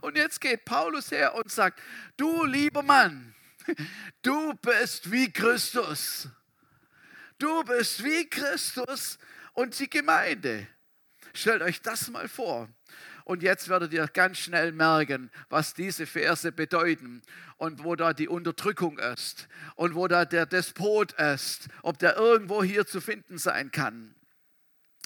[0.01, 1.81] Und jetzt geht Paulus her und sagt,
[2.15, 3.33] du lieber Mann,
[4.21, 6.29] du bist wie Christus.
[7.39, 9.17] Du bist wie Christus
[9.53, 10.67] und die Gemeinde.
[11.33, 12.69] Stellt euch das mal vor.
[13.25, 17.21] Und jetzt werdet ihr ganz schnell merken, was diese Verse bedeuten
[17.57, 22.63] und wo da die Unterdrückung ist und wo da der Despot ist, ob der irgendwo
[22.63, 24.13] hier zu finden sein kann.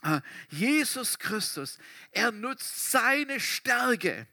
[0.01, 1.77] Ah, Jesus Christus,
[2.11, 4.27] er nutzt seine Stärke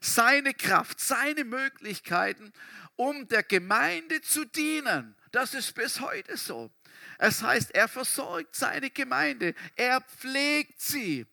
[0.00, 2.52] seine Kraft, seine Möglichkeiten,
[2.96, 5.14] um der Gemeinde zu dienen.
[5.30, 6.70] Das ist bis heute so.
[7.18, 11.26] Es heißt, er versorgt seine Gemeinde, er pflegt sie.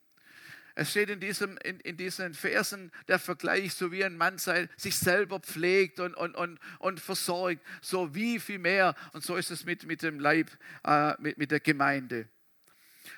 [0.77, 4.67] Es steht in, diesem, in, in diesen Versen der Vergleich, so wie ein Mann sei,
[4.75, 8.93] sich selber pflegt und, und, und, und versorgt, so wie viel mehr.
[9.13, 10.49] Und so ist es mit, mit dem Leib,
[10.83, 12.27] äh, mit, mit der Gemeinde.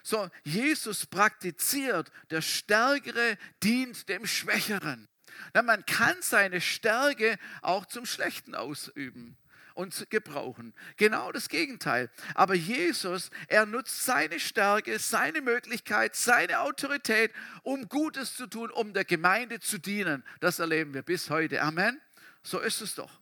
[0.03, 5.07] So, Jesus praktiziert, der Stärkere dient dem Schwächeren.
[5.53, 9.37] Na, man kann seine Stärke auch zum Schlechten ausüben
[9.77, 10.73] und gebrauchen.
[10.97, 12.09] Genau das Gegenteil.
[12.33, 18.93] Aber Jesus, er nutzt seine Stärke, seine Möglichkeit, seine Autorität, um Gutes zu tun, um
[18.93, 20.23] der Gemeinde zu dienen.
[20.39, 21.61] Das erleben wir bis heute.
[21.61, 22.01] Amen.
[22.41, 23.21] So ist es doch.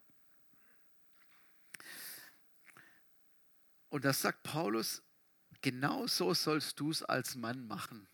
[3.89, 5.03] Und das sagt Paulus,
[5.61, 8.07] genau so sollst du es als Mann machen.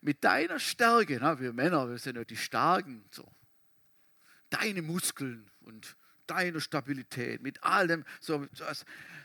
[0.00, 3.30] Mit deiner Stärke, na, wir Männer, wir sind ja die Starken, so.
[4.48, 5.94] deine Muskeln und
[6.26, 8.46] deiner Stabilität, mit allem, so,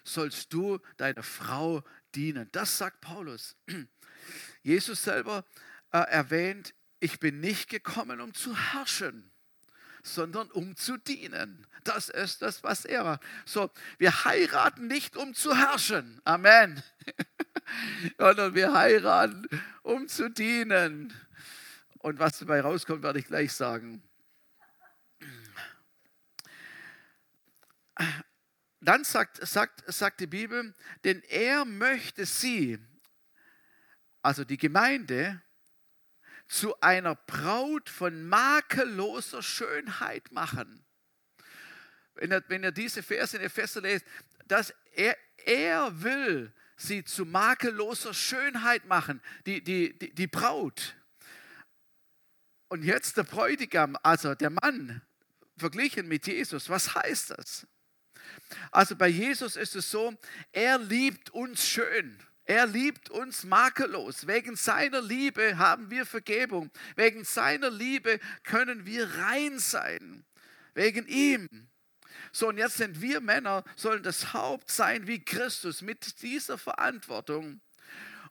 [0.04, 1.84] sollst du deiner Frau
[2.16, 2.50] dienen.
[2.52, 3.56] Das sagt Paulus.
[4.64, 5.46] Jesus selber
[5.92, 9.32] äh, erwähnt, ich bin nicht gekommen, um zu herrschen,
[10.04, 11.66] sondern um zu dienen.
[11.84, 13.20] Das ist das, was er war.
[13.46, 16.22] So, wir heiraten nicht, um zu herrschen.
[16.26, 16.84] Amen.
[18.18, 19.48] sondern wir heiraten,
[19.84, 21.14] um zu dienen.
[22.00, 24.02] Und was dabei rauskommt, werde ich gleich sagen.
[28.82, 32.80] Dann sagt, sagt, sagt die Bibel, denn er möchte sie,
[34.22, 35.42] also die Gemeinde,
[36.48, 40.84] zu einer Braut von makelloser Schönheit machen.
[42.16, 44.06] Wenn ihr, wenn ihr diese Verse in Epheser lest,
[44.48, 50.96] dass er, er will sie zu makelloser Schönheit machen, die, die, die, die Braut.
[52.68, 55.02] Und jetzt der Bräutigam, also der Mann,
[55.58, 57.68] verglichen mit Jesus, was heißt das?
[58.72, 60.14] Also bei Jesus ist es so,
[60.52, 62.18] er liebt uns schön.
[62.46, 64.26] Er liebt uns makellos.
[64.26, 66.72] Wegen seiner Liebe haben wir Vergebung.
[66.96, 70.26] Wegen seiner Liebe können wir rein sein.
[70.74, 71.48] Wegen ihm.
[72.32, 77.62] So, und jetzt sind wir Männer, sollen das Haupt sein wie Christus mit dieser Verantwortung.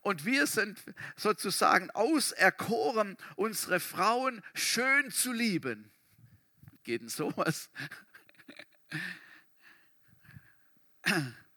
[0.01, 0.81] Und wir sind
[1.15, 5.91] sozusagen auserkoren, unsere Frauen schön zu lieben.
[6.83, 7.69] Geht denn sowas?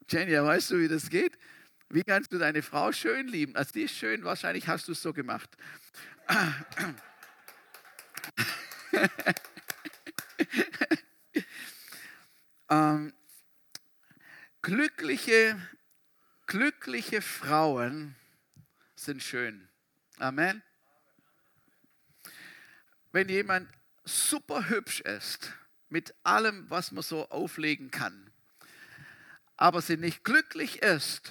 [0.08, 1.38] Jenny, weißt du, wie das geht?
[1.88, 3.54] Wie kannst du deine Frau schön lieben?
[3.54, 5.50] Also die ist schön, wahrscheinlich hast du es so gemacht.
[12.70, 13.12] ähm,
[14.62, 15.60] glückliche,
[16.46, 18.16] glückliche Frauen
[18.94, 19.68] sind schön.
[20.18, 20.62] Amen.
[23.10, 23.68] Wenn jemand
[24.04, 25.52] super hübsch ist,
[25.90, 28.31] mit allem, was man so auflegen kann,
[29.62, 31.30] aber sie nicht glücklich ist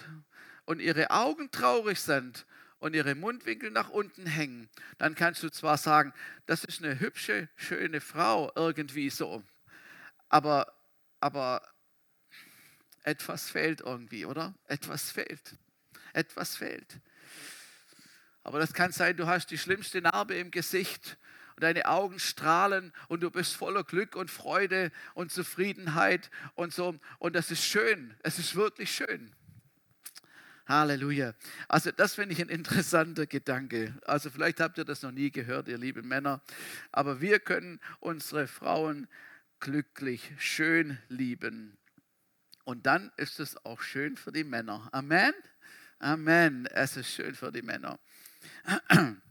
[0.64, 2.46] und ihre Augen traurig sind
[2.80, 6.14] und ihre Mundwinkel nach unten hängen, dann kannst du zwar sagen,
[6.46, 9.44] das ist eine hübsche, schöne Frau irgendwie so,
[10.30, 10.74] aber,
[11.20, 11.62] aber
[13.04, 14.56] etwas fehlt irgendwie, oder?
[14.64, 15.58] Etwas fehlt.
[16.14, 17.02] Etwas fehlt.
[18.44, 21.18] Aber das kann sein, du hast die schlimmste Narbe im Gesicht
[21.62, 27.00] deine Augen strahlen und du bist voller Glück und Freude und Zufriedenheit und so.
[27.20, 28.16] Und das ist schön.
[28.24, 29.34] Es ist wirklich schön.
[30.68, 31.34] Halleluja.
[31.68, 33.96] Also das finde ich ein interessanter Gedanke.
[34.06, 36.42] Also vielleicht habt ihr das noch nie gehört, ihr lieben Männer.
[36.92, 39.08] Aber wir können unsere Frauen
[39.60, 41.78] glücklich, schön lieben.
[42.64, 44.90] Und dann ist es auch schön für die Männer.
[44.92, 45.34] Amen.
[46.00, 46.66] Amen.
[46.68, 48.00] Es ist schön für die Männer.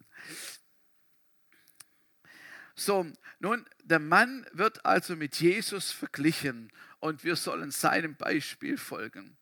[2.81, 3.07] So,
[3.41, 9.37] nun, der Mann wird also mit Jesus verglichen und wir sollen seinem Beispiel folgen.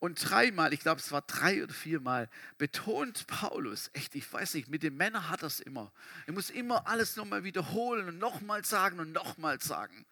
[0.00, 4.68] Und dreimal, ich glaube, es war drei oder viermal, betont Paulus, echt, ich weiß nicht,
[4.68, 5.92] mit den Männern hat er es immer.
[6.26, 10.04] Er muss immer alles nochmal wiederholen und nochmal sagen und nochmal sagen.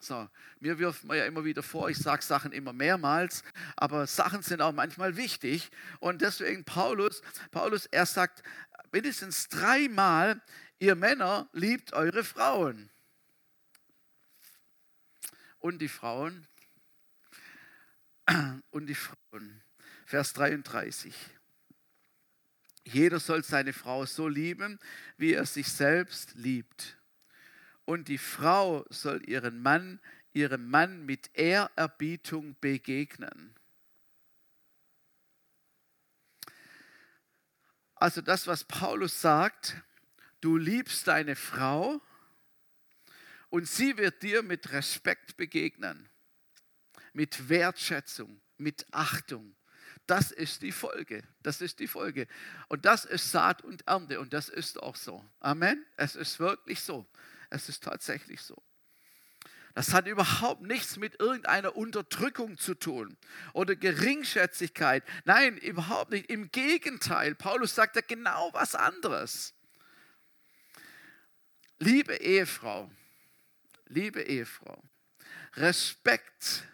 [0.00, 3.44] So, mir wirft man ja immer wieder vor, ich sage Sachen immer mehrmals,
[3.76, 5.70] aber Sachen sind auch manchmal wichtig.
[6.00, 7.22] Und deswegen Paulus,
[7.52, 8.42] Paulus, er sagt
[8.90, 10.40] mindestens dreimal,
[10.78, 12.90] ihr Männer liebt eure Frauen.
[15.58, 16.46] Und die Frauen,
[18.70, 19.62] und die Frauen.
[20.04, 21.14] Vers 33.
[22.84, 24.78] Jeder soll seine Frau so lieben,
[25.16, 26.98] wie er sich selbst liebt.
[27.84, 30.00] Und die Frau soll ihren Mann,
[30.32, 33.54] ihrem Mann mit Ehrerbietung begegnen.
[37.96, 39.82] Also das, was Paulus sagt,
[40.40, 42.00] du liebst deine Frau
[43.48, 46.08] und sie wird dir mit Respekt begegnen,
[47.12, 49.56] mit Wertschätzung, mit Achtung.
[50.06, 51.22] Das ist die Folge.
[51.42, 52.28] Das ist die Folge.
[52.68, 54.20] Und das ist Saat und Ernte.
[54.20, 55.24] Und das ist auch so.
[55.40, 55.84] Amen.
[55.96, 57.06] Es ist wirklich so.
[57.50, 58.62] Es ist tatsächlich so.
[59.74, 63.16] Das hat überhaupt nichts mit irgendeiner Unterdrückung zu tun
[63.52, 65.04] oder Geringschätzigkeit.
[65.26, 66.30] Nein, überhaupt nicht.
[66.30, 69.54] Im Gegenteil, Paulus sagt ja genau was anderes.
[71.78, 72.90] Liebe Ehefrau,
[73.86, 74.82] liebe Ehefrau,
[75.54, 76.68] Respekt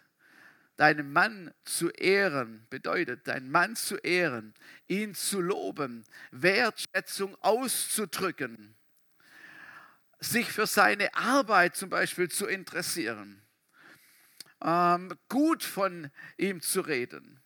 [0.77, 4.53] deinen Mann zu ehren bedeutet, deinen Mann zu ehren,
[4.87, 8.75] ihn zu loben, Wertschätzung auszudrücken
[10.23, 13.41] sich für seine Arbeit zum Beispiel zu interessieren,
[14.63, 17.41] ähm, gut von ihm zu reden,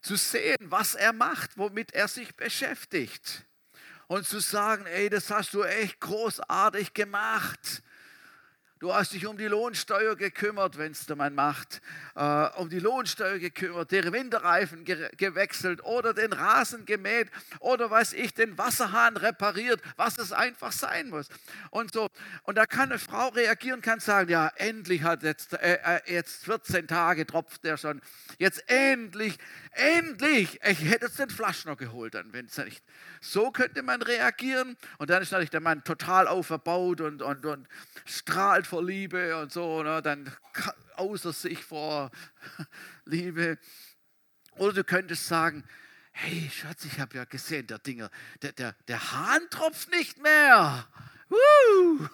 [0.00, 3.46] zu sehen, was er macht, womit er sich beschäftigt
[4.08, 7.82] und zu sagen, ey, das hast du echt großartig gemacht.
[8.78, 11.80] Du hast dich um die Lohnsteuer gekümmert, wenn es der Mann macht,
[12.14, 18.12] äh, um die Lohnsteuer gekümmert, den Winterreifen ge gewechselt oder den Rasen gemäht oder weiß
[18.12, 21.28] ich, den Wasserhahn repariert, was es einfach sein muss.
[21.70, 22.10] Und so.
[22.42, 26.44] Und da kann eine Frau reagieren, kann sagen, ja, endlich hat jetzt, äh, äh jetzt
[26.44, 28.02] 14 Tage tropft der schon.
[28.36, 29.38] Jetzt endlich,
[29.70, 30.60] endlich.
[30.62, 32.84] Ich hätte jetzt den Flaschner geholt, dann, wenn es nicht.
[33.22, 34.76] So könnte man reagieren.
[34.98, 37.66] Und dann ist natürlich der Mann total auferbaut und, und, und
[38.04, 40.02] strahlt vor Liebe und so, ne?
[40.02, 40.30] dann
[40.96, 42.10] außer sich vor
[43.04, 43.58] Liebe.
[44.56, 45.64] Oder du könntest sagen,
[46.12, 48.10] hey Schatz, ich habe ja gesehen, der Dinger,
[48.42, 50.88] der, der, der Hahn tropft nicht mehr.
[51.28, 52.08] Woo!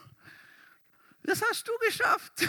[1.22, 2.32] Das hast du geschafft.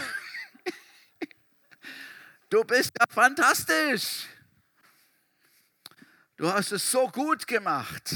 [2.50, 4.26] Du bist ja fantastisch.
[6.36, 8.14] Du hast es so gut gemacht.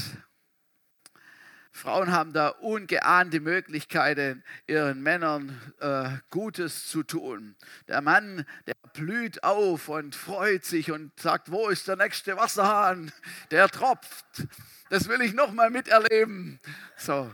[1.79, 7.55] Frauen haben da ungeahnte Möglichkeiten, ihren Männern äh, Gutes zu tun.
[7.87, 13.13] Der Mann, der blüht auf und freut sich und sagt, wo ist der nächste Wasserhahn?
[13.49, 14.45] Der tropft.
[14.89, 16.59] Das will ich noch mal miterleben.
[16.97, 17.33] So.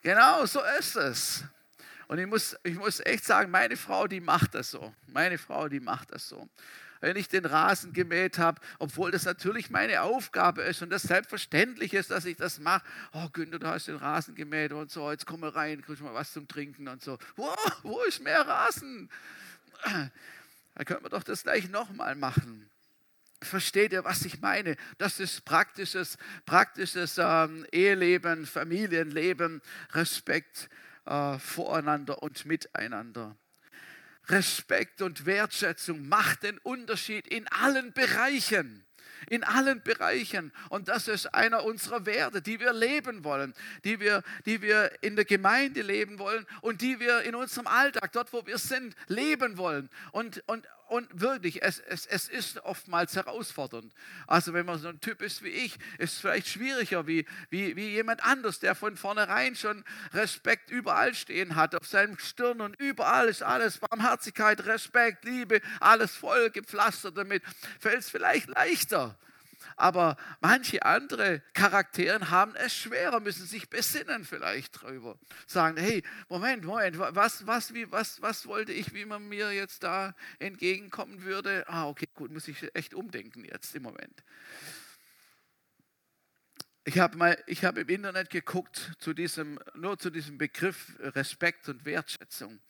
[0.00, 1.44] Genau, so ist es.
[2.08, 4.94] Und ich muss, ich muss echt sagen, meine Frau, die macht das so.
[5.08, 6.48] Meine Frau, die macht das so
[7.00, 11.94] wenn ich den Rasen gemäht habe, obwohl das natürlich meine Aufgabe ist und das selbstverständlich
[11.94, 12.84] ist, dass ich das mache.
[13.12, 16.14] Oh Günther, du hast den Rasen gemäht und so, jetzt komm mal rein, kriegst mal
[16.14, 17.18] was zum Trinken und so.
[17.36, 17.48] Wo,
[17.82, 19.10] wo ist mehr Rasen?
[19.82, 22.70] Dann können wir doch das gleich nochmal machen.
[23.42, 24.76] Versteht ihr, was ich meine?
[24.98, 30.68] Das ist praktisches, praktisches ähm, Eheleben, Familienleben, Respekt
[31.06, 33.34] äh, voreinander und miteinander.
[34.30, 38.84] Respekt und Wertschätzung macht den Unterschied in allen Bereichen.
[39.28, 40.50] In allen Bereichen.
[40.70, 43.54] Und das ist einer unserer Werte, die wir leben wollen,
[43.84, 48.12] die wir, die wir in der Gemeinde leben wollen und die wir in unserem Alltag,
[48.12, 49.90] dort wo wir sind, leben wollen.
[50.12, 53.92] Und, und, und wirklich, es, es, es ist oftmals herausfordernd.
[54.26, 57.76] Also wenn man so ein Typ ist wie ich, ist es vielleicht schwieriger wie, wie,
[57.76, 62.74] wie jemand anders, der von vornherein schon Respekt überall stehen hat, auf seinem Stirn und
[62.80, 67.44] überall ist alles Barmherzigkeit, Respekt, Liebe, alles voll gepflastert damit.
[67.78, 69.16] Fällt es vielleicht leichter
[69.80, 75.18] aber manche andere Charaktere haben es schwerer, müssen sich besinnen vielleicht drüber.
[75.46, 79.82] Sagen, hey, Moment, Moment, was, was, wie, was, was wollte ich, wie man mir jetzt
[79.82, 81.64] da entgegenkommen würde?
[81.66, 84.22] Ah, okay, gut, muss ich echt umdenken jetzt im Moment.
[86.84, 92.60] Ich habe mal, im Internet geguckt zu diesem, nur zu diesem Begriff Respekt und Wertschätzung.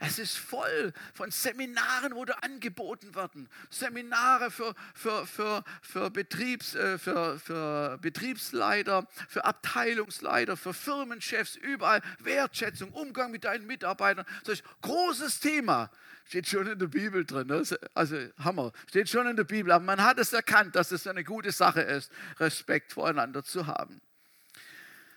[0.00, 3.48] Es ist voll von Seminaren, wo da angeboten werden.
[3.70, 12.02] Seminare für, für, für, für, Betriebs, äh, für, für Betriebsleiter, für Abteilungsleiter, für Firmenchefs, überall.
[12.18, 14.26] Wertschätzung, Umgang mit deinen Mitarbeitern.
[14.46, 15.90] Ein großes Thema.
[16.26, 17.46] Steht schon in der Bibel drin.
[17.46, 17.62] Ne?
[17.94, 18.72] Also Hammer.
[18.88, 19.70] Steht schon in der Bibel.
[19.72, 24.00] Aber man hat es erkannt, dass es eine gute Sache ist, Respekt voreinander zu haben.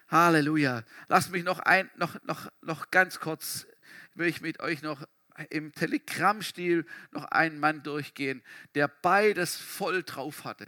[0.10, 0.84] Halleluja.
[1.08, 3.68] Lass mich noch, ein, noch, noch, noch ganz kurz
[4.20, 5.08] will ich mit euch noch
[5.50, 8.44] im Telegrammstil noch einen Mann durchgehen,
[8.76, 10.68] der beides voll drauf hatte.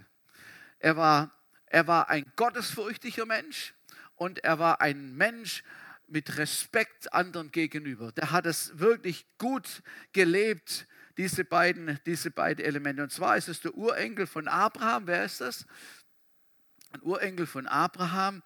[0.79, 3.75] Er war, er war ein gottesfürchtiger Mensch
[4.15, 5.63] und er war ein Mensch
[6.07, 8.11] mit Respekt anderen gegenüber.
[8.13, 9.83] Der hat es wirklich gut
[10.13, 10.87] gelebt,
[11.17, 13.03] diese beiden, diese beiden Elemente.
[13.03, 15.07] Und zwar ist es der Urenkel von Abraham.
[15.07, 15.65] Wer ist das?
[16.93, 18.41] Ein Urenkel von Abraham.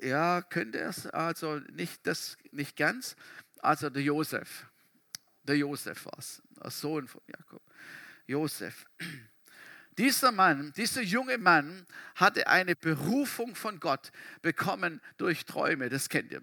[0.00, 3.16] Ja, könnte es, also nicht, das, nicht ganz,
[3.60, 4.66] also der Josef.
[5.42, 7.62] Der Josef war es, der Sohn von Jakob.
[8.26, 8.86] Josef.
[9.96, 11.84] Dieser Mann, dieser junge Mann
[12.14, 16.42] hatte eine Berufung von Gott bekommen durch Träume, das kennt ihr.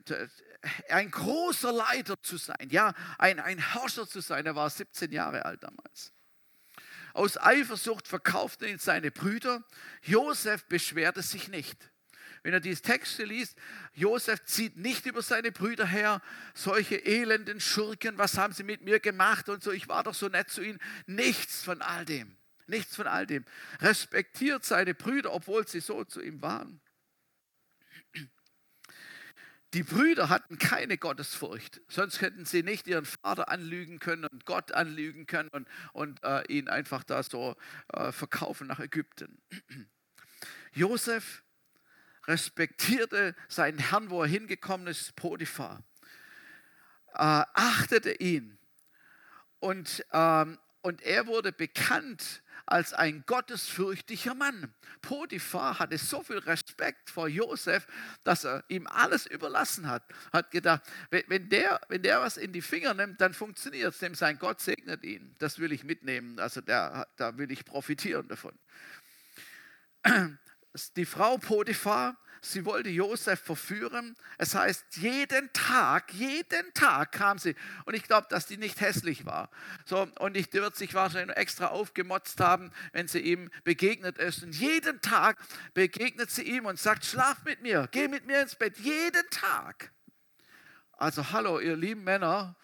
[0.89, 4.45] Ein großer Leiter zu sein, ja, ein, ein Herrscher zu sein.
[4.45, 6.11] Er war 17 Jahre alt damals.
[7.13, 9.63] Aus Eifersucht verkauften ihn seine Brüder.
[10.01, 11.91] Josef beschwerte sich nicht.
[12.45, 13.57] Wenn er diese Texte liest,
[13.95, 16.21] Josef zieht nicht über seine Brüder her,
[16.53, 20.27] solche elenden Schurken, was haben sie mit mir gemacht und so, ich war doch so
[20.27, 20.77] nett zu ihnen.
[21.07, 22.37] Nichts von all dem.
[22.67, 23.45] Nichts von all dem.
[23.81, 26.79] Respektiert seine Brüder, obwohl sie so zu ihm waren.
[29.73, 34.71] Die Brüder hatten keine Gottesfurcht, sonst hätten sie nicht ihren Vater anlügen können und Gott
[34.71, 37.55] anlügen können und, und äh, ihn einfach da so
[37.91, 39.41] äh, verkaufen nach Ägypten.
[40.73, 41.41] Josef
[42.27, 45.83] respektierte seinen Herrn, wo er hingekommen ist, Potiphar,
[47.13, 48.57] äh, achtete ihn
[49.59, 54.73] und, ähm, und er wurde bekannt als ein gottesfürchtiger Mann.
[55.01, 57.87] Potiphar hatte so viel Respekt vor Josef,
[58.23, 60.03] dass er ihm alles überlassen hat.
[60.33, 63.99] Hat gedacht, wenn der, wenn der was in die Finger nimmt, dann funktioniert es.
[63.99, 65.35] Dem sein Gott segnet ihn.
[65.39, 66.39] Das will ich mitnehmen.
[66.39, 68.57] Also der, da will ich profitieren davon.
[70.95, 74.15] Die Frau Potiphar sie wollte Josef verführen.
[74.37, 77.55] Es heißt, jeden Tag, jeden Tag kam sie.
[77.85, 79.49] Und ich glaube, dass die nicht hässlich war.
[79.85, 84.43] So, und ich, wird sich wahrscheinlich extra aufgemotzt haben, wenn sie ihm begegnet ist.
[84.43, 85.37] Und jeden Tag
[85.73, 88.77] begegnet sie ihm und sagt, schlaf mit mir, geh mit mir ins Bett.
[88.77, 89.91] Jeden Tag.
[90.93, 92.55] Also hallo, ihr lieben Männer,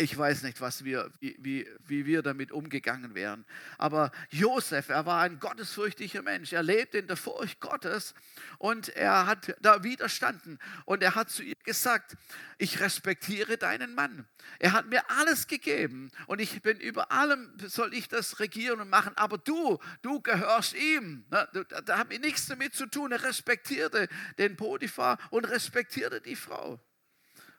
[0.00, 3.44] ich weiß nicht, was wir, wie, wie, wie wir damit umgegangen wären.
[3.76, 6.54] Aber Josef, er war ein gottesfürchtiger Mensch.
[6.54, 8.14] Er lebte in der Furcht Gottes
[8.58, 10.58] und er hat da widerstanden.
[10.86, 12.16] Und er hat zu ihr gesagt,
[12.56, 14.26] ich respektiere deinen Mann.
[14.58, 18.88] Er hat mir alles gegeben und ich bin über allem, soll ich das regieren und
[18.88, 19.12] machen.
[19.16, 21.26] Aber du, du gehörst ihm.
[21.28, 23.12] Da habe ich nichts damit zu tun.
[23.12, 26.80] Er respektierte den Potiphar und respektierte die Frau.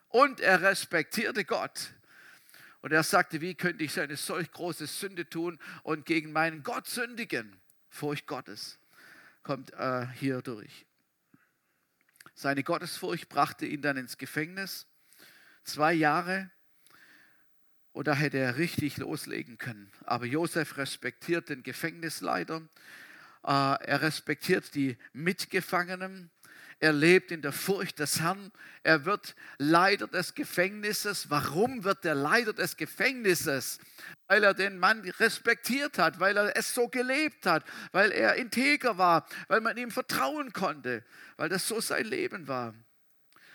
[0.07, 1.93] Und er respektierte Gott.
[2.81, 6.87] Und er sagte, wie könnte ich eine solch große Sünde tun und gegen meinen Gott
[6.87, 7.55] sündigen?
[7.89, 8.79] Furcht Gottes
[9.43, 10.85] kommt äh, hier durch.
[12.33, 14.87] Seine Gottesfurcht brachte ihn dann ins Gefängnis.
[15.63, 16.49] Zwei Jahre.
[17.91, 19.91] Und da hätte er richtig loslegen können.
[20.05, 22.61] Aber Josef respektiert den Gefängnisleiter.
[23.43, 26.31] Äh, er respektiert die Mitgefangenen.
[26.81, 28.51] Er lebt in der Furcht des Herrn.
[28.81, 31.29] Er wird Leiter des Gefängnisses.
[31.29, 33.77] Warum wird er Leiter des Gefängnisses?
[34.27, 38.97] Weil er den Mann respektiert hat, weil er es so gelebt hat, weil er integer
[38.97, 41.05] war, weil man ihm vertrauen konnte,
[41.37, 42.73] weil das so sein Leben war.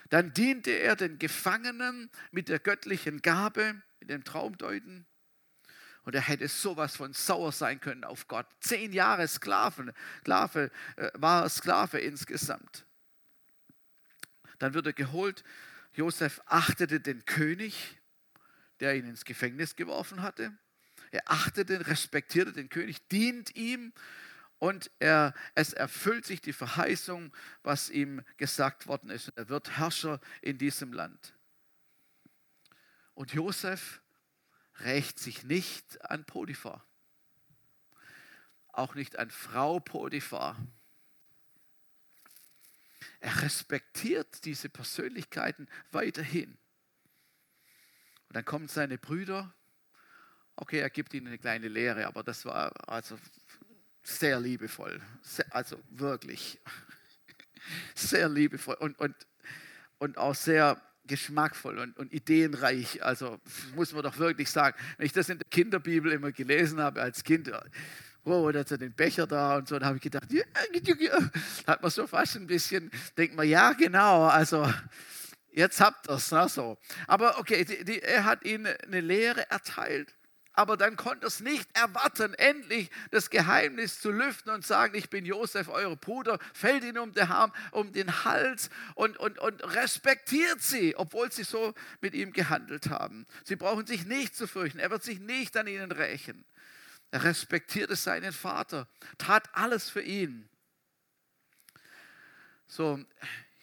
[0.07, 5.05] Dann diente er den Gefangenen mit der göttlichen Gabe, mit dem Traumdeuten.
[6.03, 8.47] Und er hätte sowas von sauer sein können auf Gott.
[8.61, 12.86] Zehn Jahre Sklaven, Sklave, äh, war Sklave insgesamt.
[14.59, 15.43] Dann wird er geholt.
[15.93, 17.97] Josef achtete den König,
[18.79, 20.57] der ihn ins Gefängnis geworfen hatte.
[21.11, 23.93] Er achtete, respektierte den König, dient ihm
[24.59, 27.31] und er, es erfüllt sich die Verheißung,
[27.63, 29.29] was ihm gesagt worden ist.
[29.35, 31.33] Er wird Herrscher in diesem Land.
[33.13, 34.01] Und Josef
[34.79, 36.85] rächt sich nicht an Potiphar,
[38.69, 40.55] auch nicht an Frau Potiphar.
[43.19, 46.57] Er respektiert diese Persönlichkeiten weiterhin.
[48.27, 49.53] Und dann kommen seine Brüder.
[50.55, 53.17] Okay, er gibt ihnen eine kleine Lehre, aber das war also
[54.03, 55.01] sehr liebevoll.
[55.51, 56.59] also wirklich
[57.95, 59.15] sehr liebevoll und, und,
[59.97, 63.03] und auch sehr geschmackvoll und, und ideenreich.
[63.03, 63.39] Also
[63.75, 67.23] muss man doch wirklich sagen, wenn ich das in der Kinderbibel immer gelesen habe als
[67.23, 67.51] Kind,
[68.27, 69.79] wow, da hat er den Becher da und so.
[69.79, 70.43] Da habe ich gedacht, ja,
[71.65, 74.71] hat man so fast ein bisschen, denkt man, ja, genau, also
[75.51, 76.31] jetzt habt ihr es.
[76.31, 76.77] Ne, so.
[77.07, 80.13] Aber okay, die, die, er hat ihnen eine Lehre erteilt.
[80.53, 85.23] Aber dann konnte es nicht erwarten, endlich das Geheimnis zu lüften und sagen, ich bin
[85.23, 90.59] Josef, euer Bruder, fällt ihnen um den, Arm, um den Hals und, und, und respektiert
[90.59, 93.27] sie, obwohl sie so mit ihm gehandelt haben.
[93.43, 96.43] Sie brauchen sich nicht zu fürchten, er wird sich nicht an ihnen rächen.
[97.11, 98.87] Er respektierte seinen Vater,
[99.17, 100.49] tat alles für ihn.
[102.67, 103.03] So,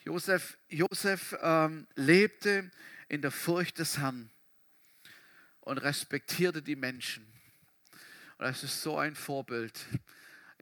[0.05, 2.71] Josef, Josef ähm, lebte
[3.09, 4.31] in der Furcht des Herrn
[5.61, 7.27] und respektierte die Menschen.
[8.39, 9.87] Und das ist so ein Vorbild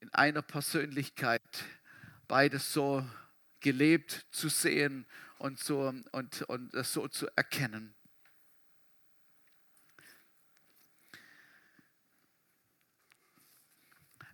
[0.01, 1.43] in einer Persönlichkeit,
[2.27, 3.09] beides so
[3.61, 5.07] gelebt zu sehen
[5.39, 7.95] und so, und, und so zu erkennen.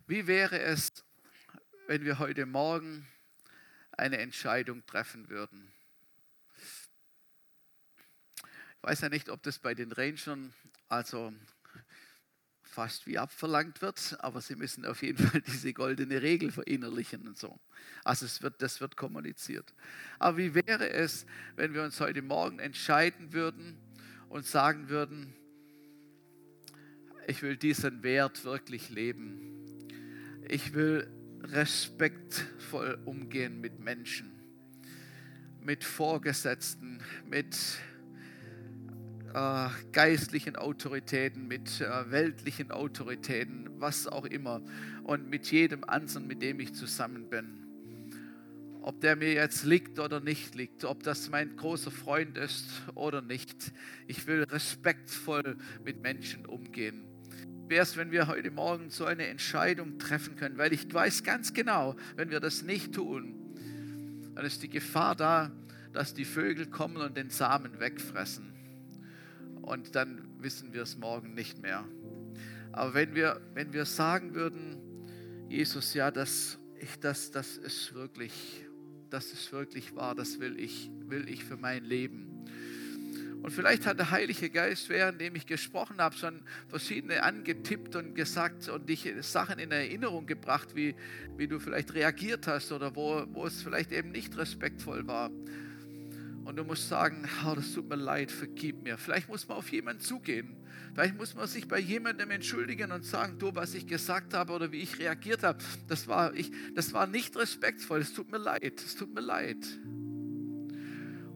[0.09, 0.91] Wie wäre es,
[1.85, 3.07] wenn wir heute Morgen
[3.91, 5.71] eine Entscheidung treffen würden?
[8.35, 10.51] Ich weiß ja nicht, ob das bei den Rangern,
[10.87, 11.31] also
[12.63, 17.37] fast wie abverlangt wird, aber sie müssen auf jeden Fall diese goldene Regel verinnerlichen und
[17.37, 17.59] so.
[18.03, 19.75] Also es wird, das wird kommuniziert.
[20.17, 23.77] Aber wie wäre es, wenn wir uns heute Morgen entscheiden würden
[24.27, 25.35] und sagen würden,
[27.27, 29.58] ich will diesen Wert wirklich leben.
[30.51, 31.07] Ich will
[31.43, 34.31] respektvoll umgehen mit Menschen,
[35.61, 37.55] mit Vorgesetzten, mit
[39.31, 44.63] äh, geistlichen Autoritäten, mit äh, weltlichen Autoritäten, was auch immer.
[45.03, 47.59] Und mit jedem anderen, mit dem ich zusammen bin.
[48.81, 53.21] Ob der mir jetzt liegt oder nicht liegt, ob das mein großer Freund ist oder
[53.21, 53.71] nicht.
[54.07, 57.08] Ich will respektvoll mit Menschen umgehen.
[57.69, 61.53] Wäre es, wenn wir heute Morgen so eine Entscheidung treffen können, weil ich weiß ganz
[61.53, 63.35] genau, wenn wir das nicht tun,
[64.33, 65.51] dann ist die Gefahr da,
[65.93, 68.51] dass die Vögel kommen und den Samen wegfressen
[69.61, 71.85] und dann wissen wir es morgen nicht mehr.
[72.71, 74.77] Aber wenn wir, wenn wir sagen würden,
[75.47, 78.65] Jesus, ja, das, ich, das, das ist wirklich,
[79.11, 82.38] das ist wirklich wahr, das will ich, will ich für mein Leben.
[83.41, 88.67] Und vielleicht hat der Heilige Geist, währenddem ich gesprochen habe, schon verschiedene angetippt und gesagt
[88.67, 90.95] und dich Sachen in Erinnerung gebracht, wie,
[91.37, 95.31] wie du vielleicht reagiert hast oder wo, wo es vielleicht eben nicht respektvoll war.
[96.43, 98.97] Und du musst sagen, oh, das tut mir leid, vergib mir.
[98.97, 100.57] Vielleicht muss man auf jemanden zugehen.
[100.95, 104.71] Vielleicht muss man sich bei jemandem entschuldigen und sagen, du, was ich gesagt habe oder
[104.71, 107.99] wie ich reagiert habe, das war, ich, das war nicht respektvoll.
[107.99, 108.81] Es tut mir leid.
[108.83, 109.57] Es tut mir leid.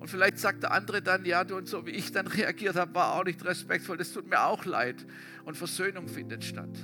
[0.03, 2.93] Und vielleicht sagt der andere dann, ja, du und so wie ich dann reagiert habe,
[2.93, 3.95] war auch nicht respektvoll.
[3.95, 5.05] Das tut mir auch leid.
[5.45, 6.77] Und Versöhnung findet statt.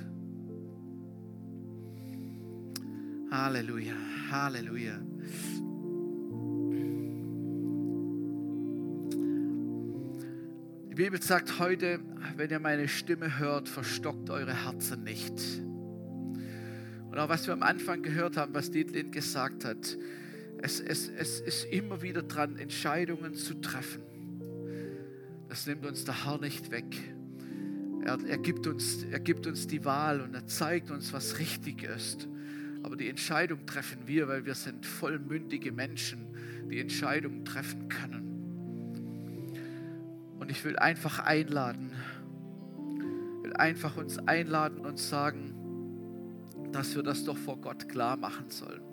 [3.29, 3.91] Halleluja,
[4.31, 5.01] Halleluja.
[10.99, 11.99] Bibel sagt heute,
[12.37, 15.33] wenn ihr meine Stimme hört, verstockt eure Herzen nicht.
[17.09, 19.97] Und auch was wir am Anfang gehört haben, was Dietlin gesagt hat,
[20.61, 24.01] es, es, es ist immer wieder dran, Entscheidungen zu treffen.
[25.47, 26.97] Das nimmt uns der Herr nicht weg.
[28.05, 31.83] Er, er, gibt uns, er gibt uns die Wahl und er zeigt uns, was richtig
[31.83, 32.27] ist.
[32.83, 36.27] Aber die Entscheidung treffen wir, weil wir sind vollmündige Menschen,
[36.69, 38.25] die Entscheidungen treffen können.
[40.39, 41.91] Und ich will einfach einladen,
[43.41, 45.55] will einfach uns einladen und sagen,
[46.71, 48.88] dass wir das doch vor Gott klar machen sollen.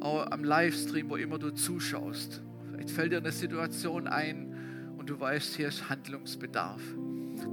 [0.00, 2.42] Auch am Livestream, wo immer du zuschaust.
[2.70, 4.54] Vielleicht fällt dir eine Situation ein
[4.98, 6.82] und du weißt, hier ist Handlungsbedarf.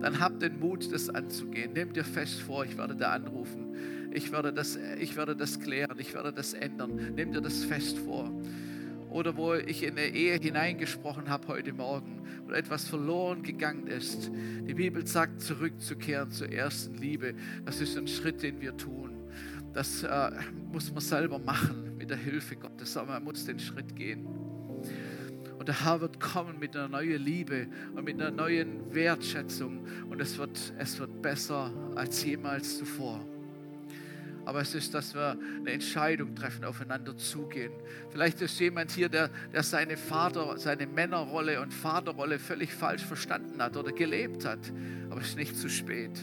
[0.02, 1.74] Dann hab den Mut, das anzugehen.
[1.74, 3.76] Nimm dir fest vor, ich werde da anrufen.
[4.12, 5.98] Ich werde das, ich werde das klären.
[6.00, 7.14] Ich werde das ändern.
[7.16, 8.32] Nimm dir das fest vor
[9.14, 14.32] oder wo ich in eine Ehe hineingesprochen habe heute Morgen oder etwas verloren gegangen ist.
[14.68, 17.36] Die Bibel sagt, zurückzukehren zur ersten Liebe.
[17.64, 19.12] Das ist ein Schritt, den wir tun.
[19.72, 20.32] Das äh,
[20.72, 24.28] muss man selber machen mit der Hilfe Gottes, aber man muss den Schritt gehen.
[25.58, 30.20] Und der Herr wird kommen mit einer neuen Liebe und mit einer neuen Wertschätzung und
[30.20, 33.26] es wird, es wird besser als jemals zuvor.
[34.43, 37.72] Aber es ist, dass wir eine Entscheidung treffen, aufeinander zugehen.
[38.10, 43.64] Vielleicht ist jemand hier, der, der seine Vater, seine Männerrolle und Vaterrolle völlig falsch verstanden
[43.64, 44.60] hat oder gelebt hat.
[45.10, 46.20] Aber es ist nicht zu spät,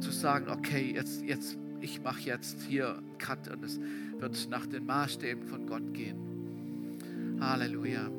[0.00, 3.80] zu sagen, okay, jetzt, jetzt, ich mache jetzt hier einen Cut und es
[4.18, 7.38] wird nach den Maßstäben von Gott gehen.
[7.40, 8.10] Halleluja.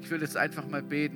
[0.00, 1.12] Ich will jetzt einfach mal beten.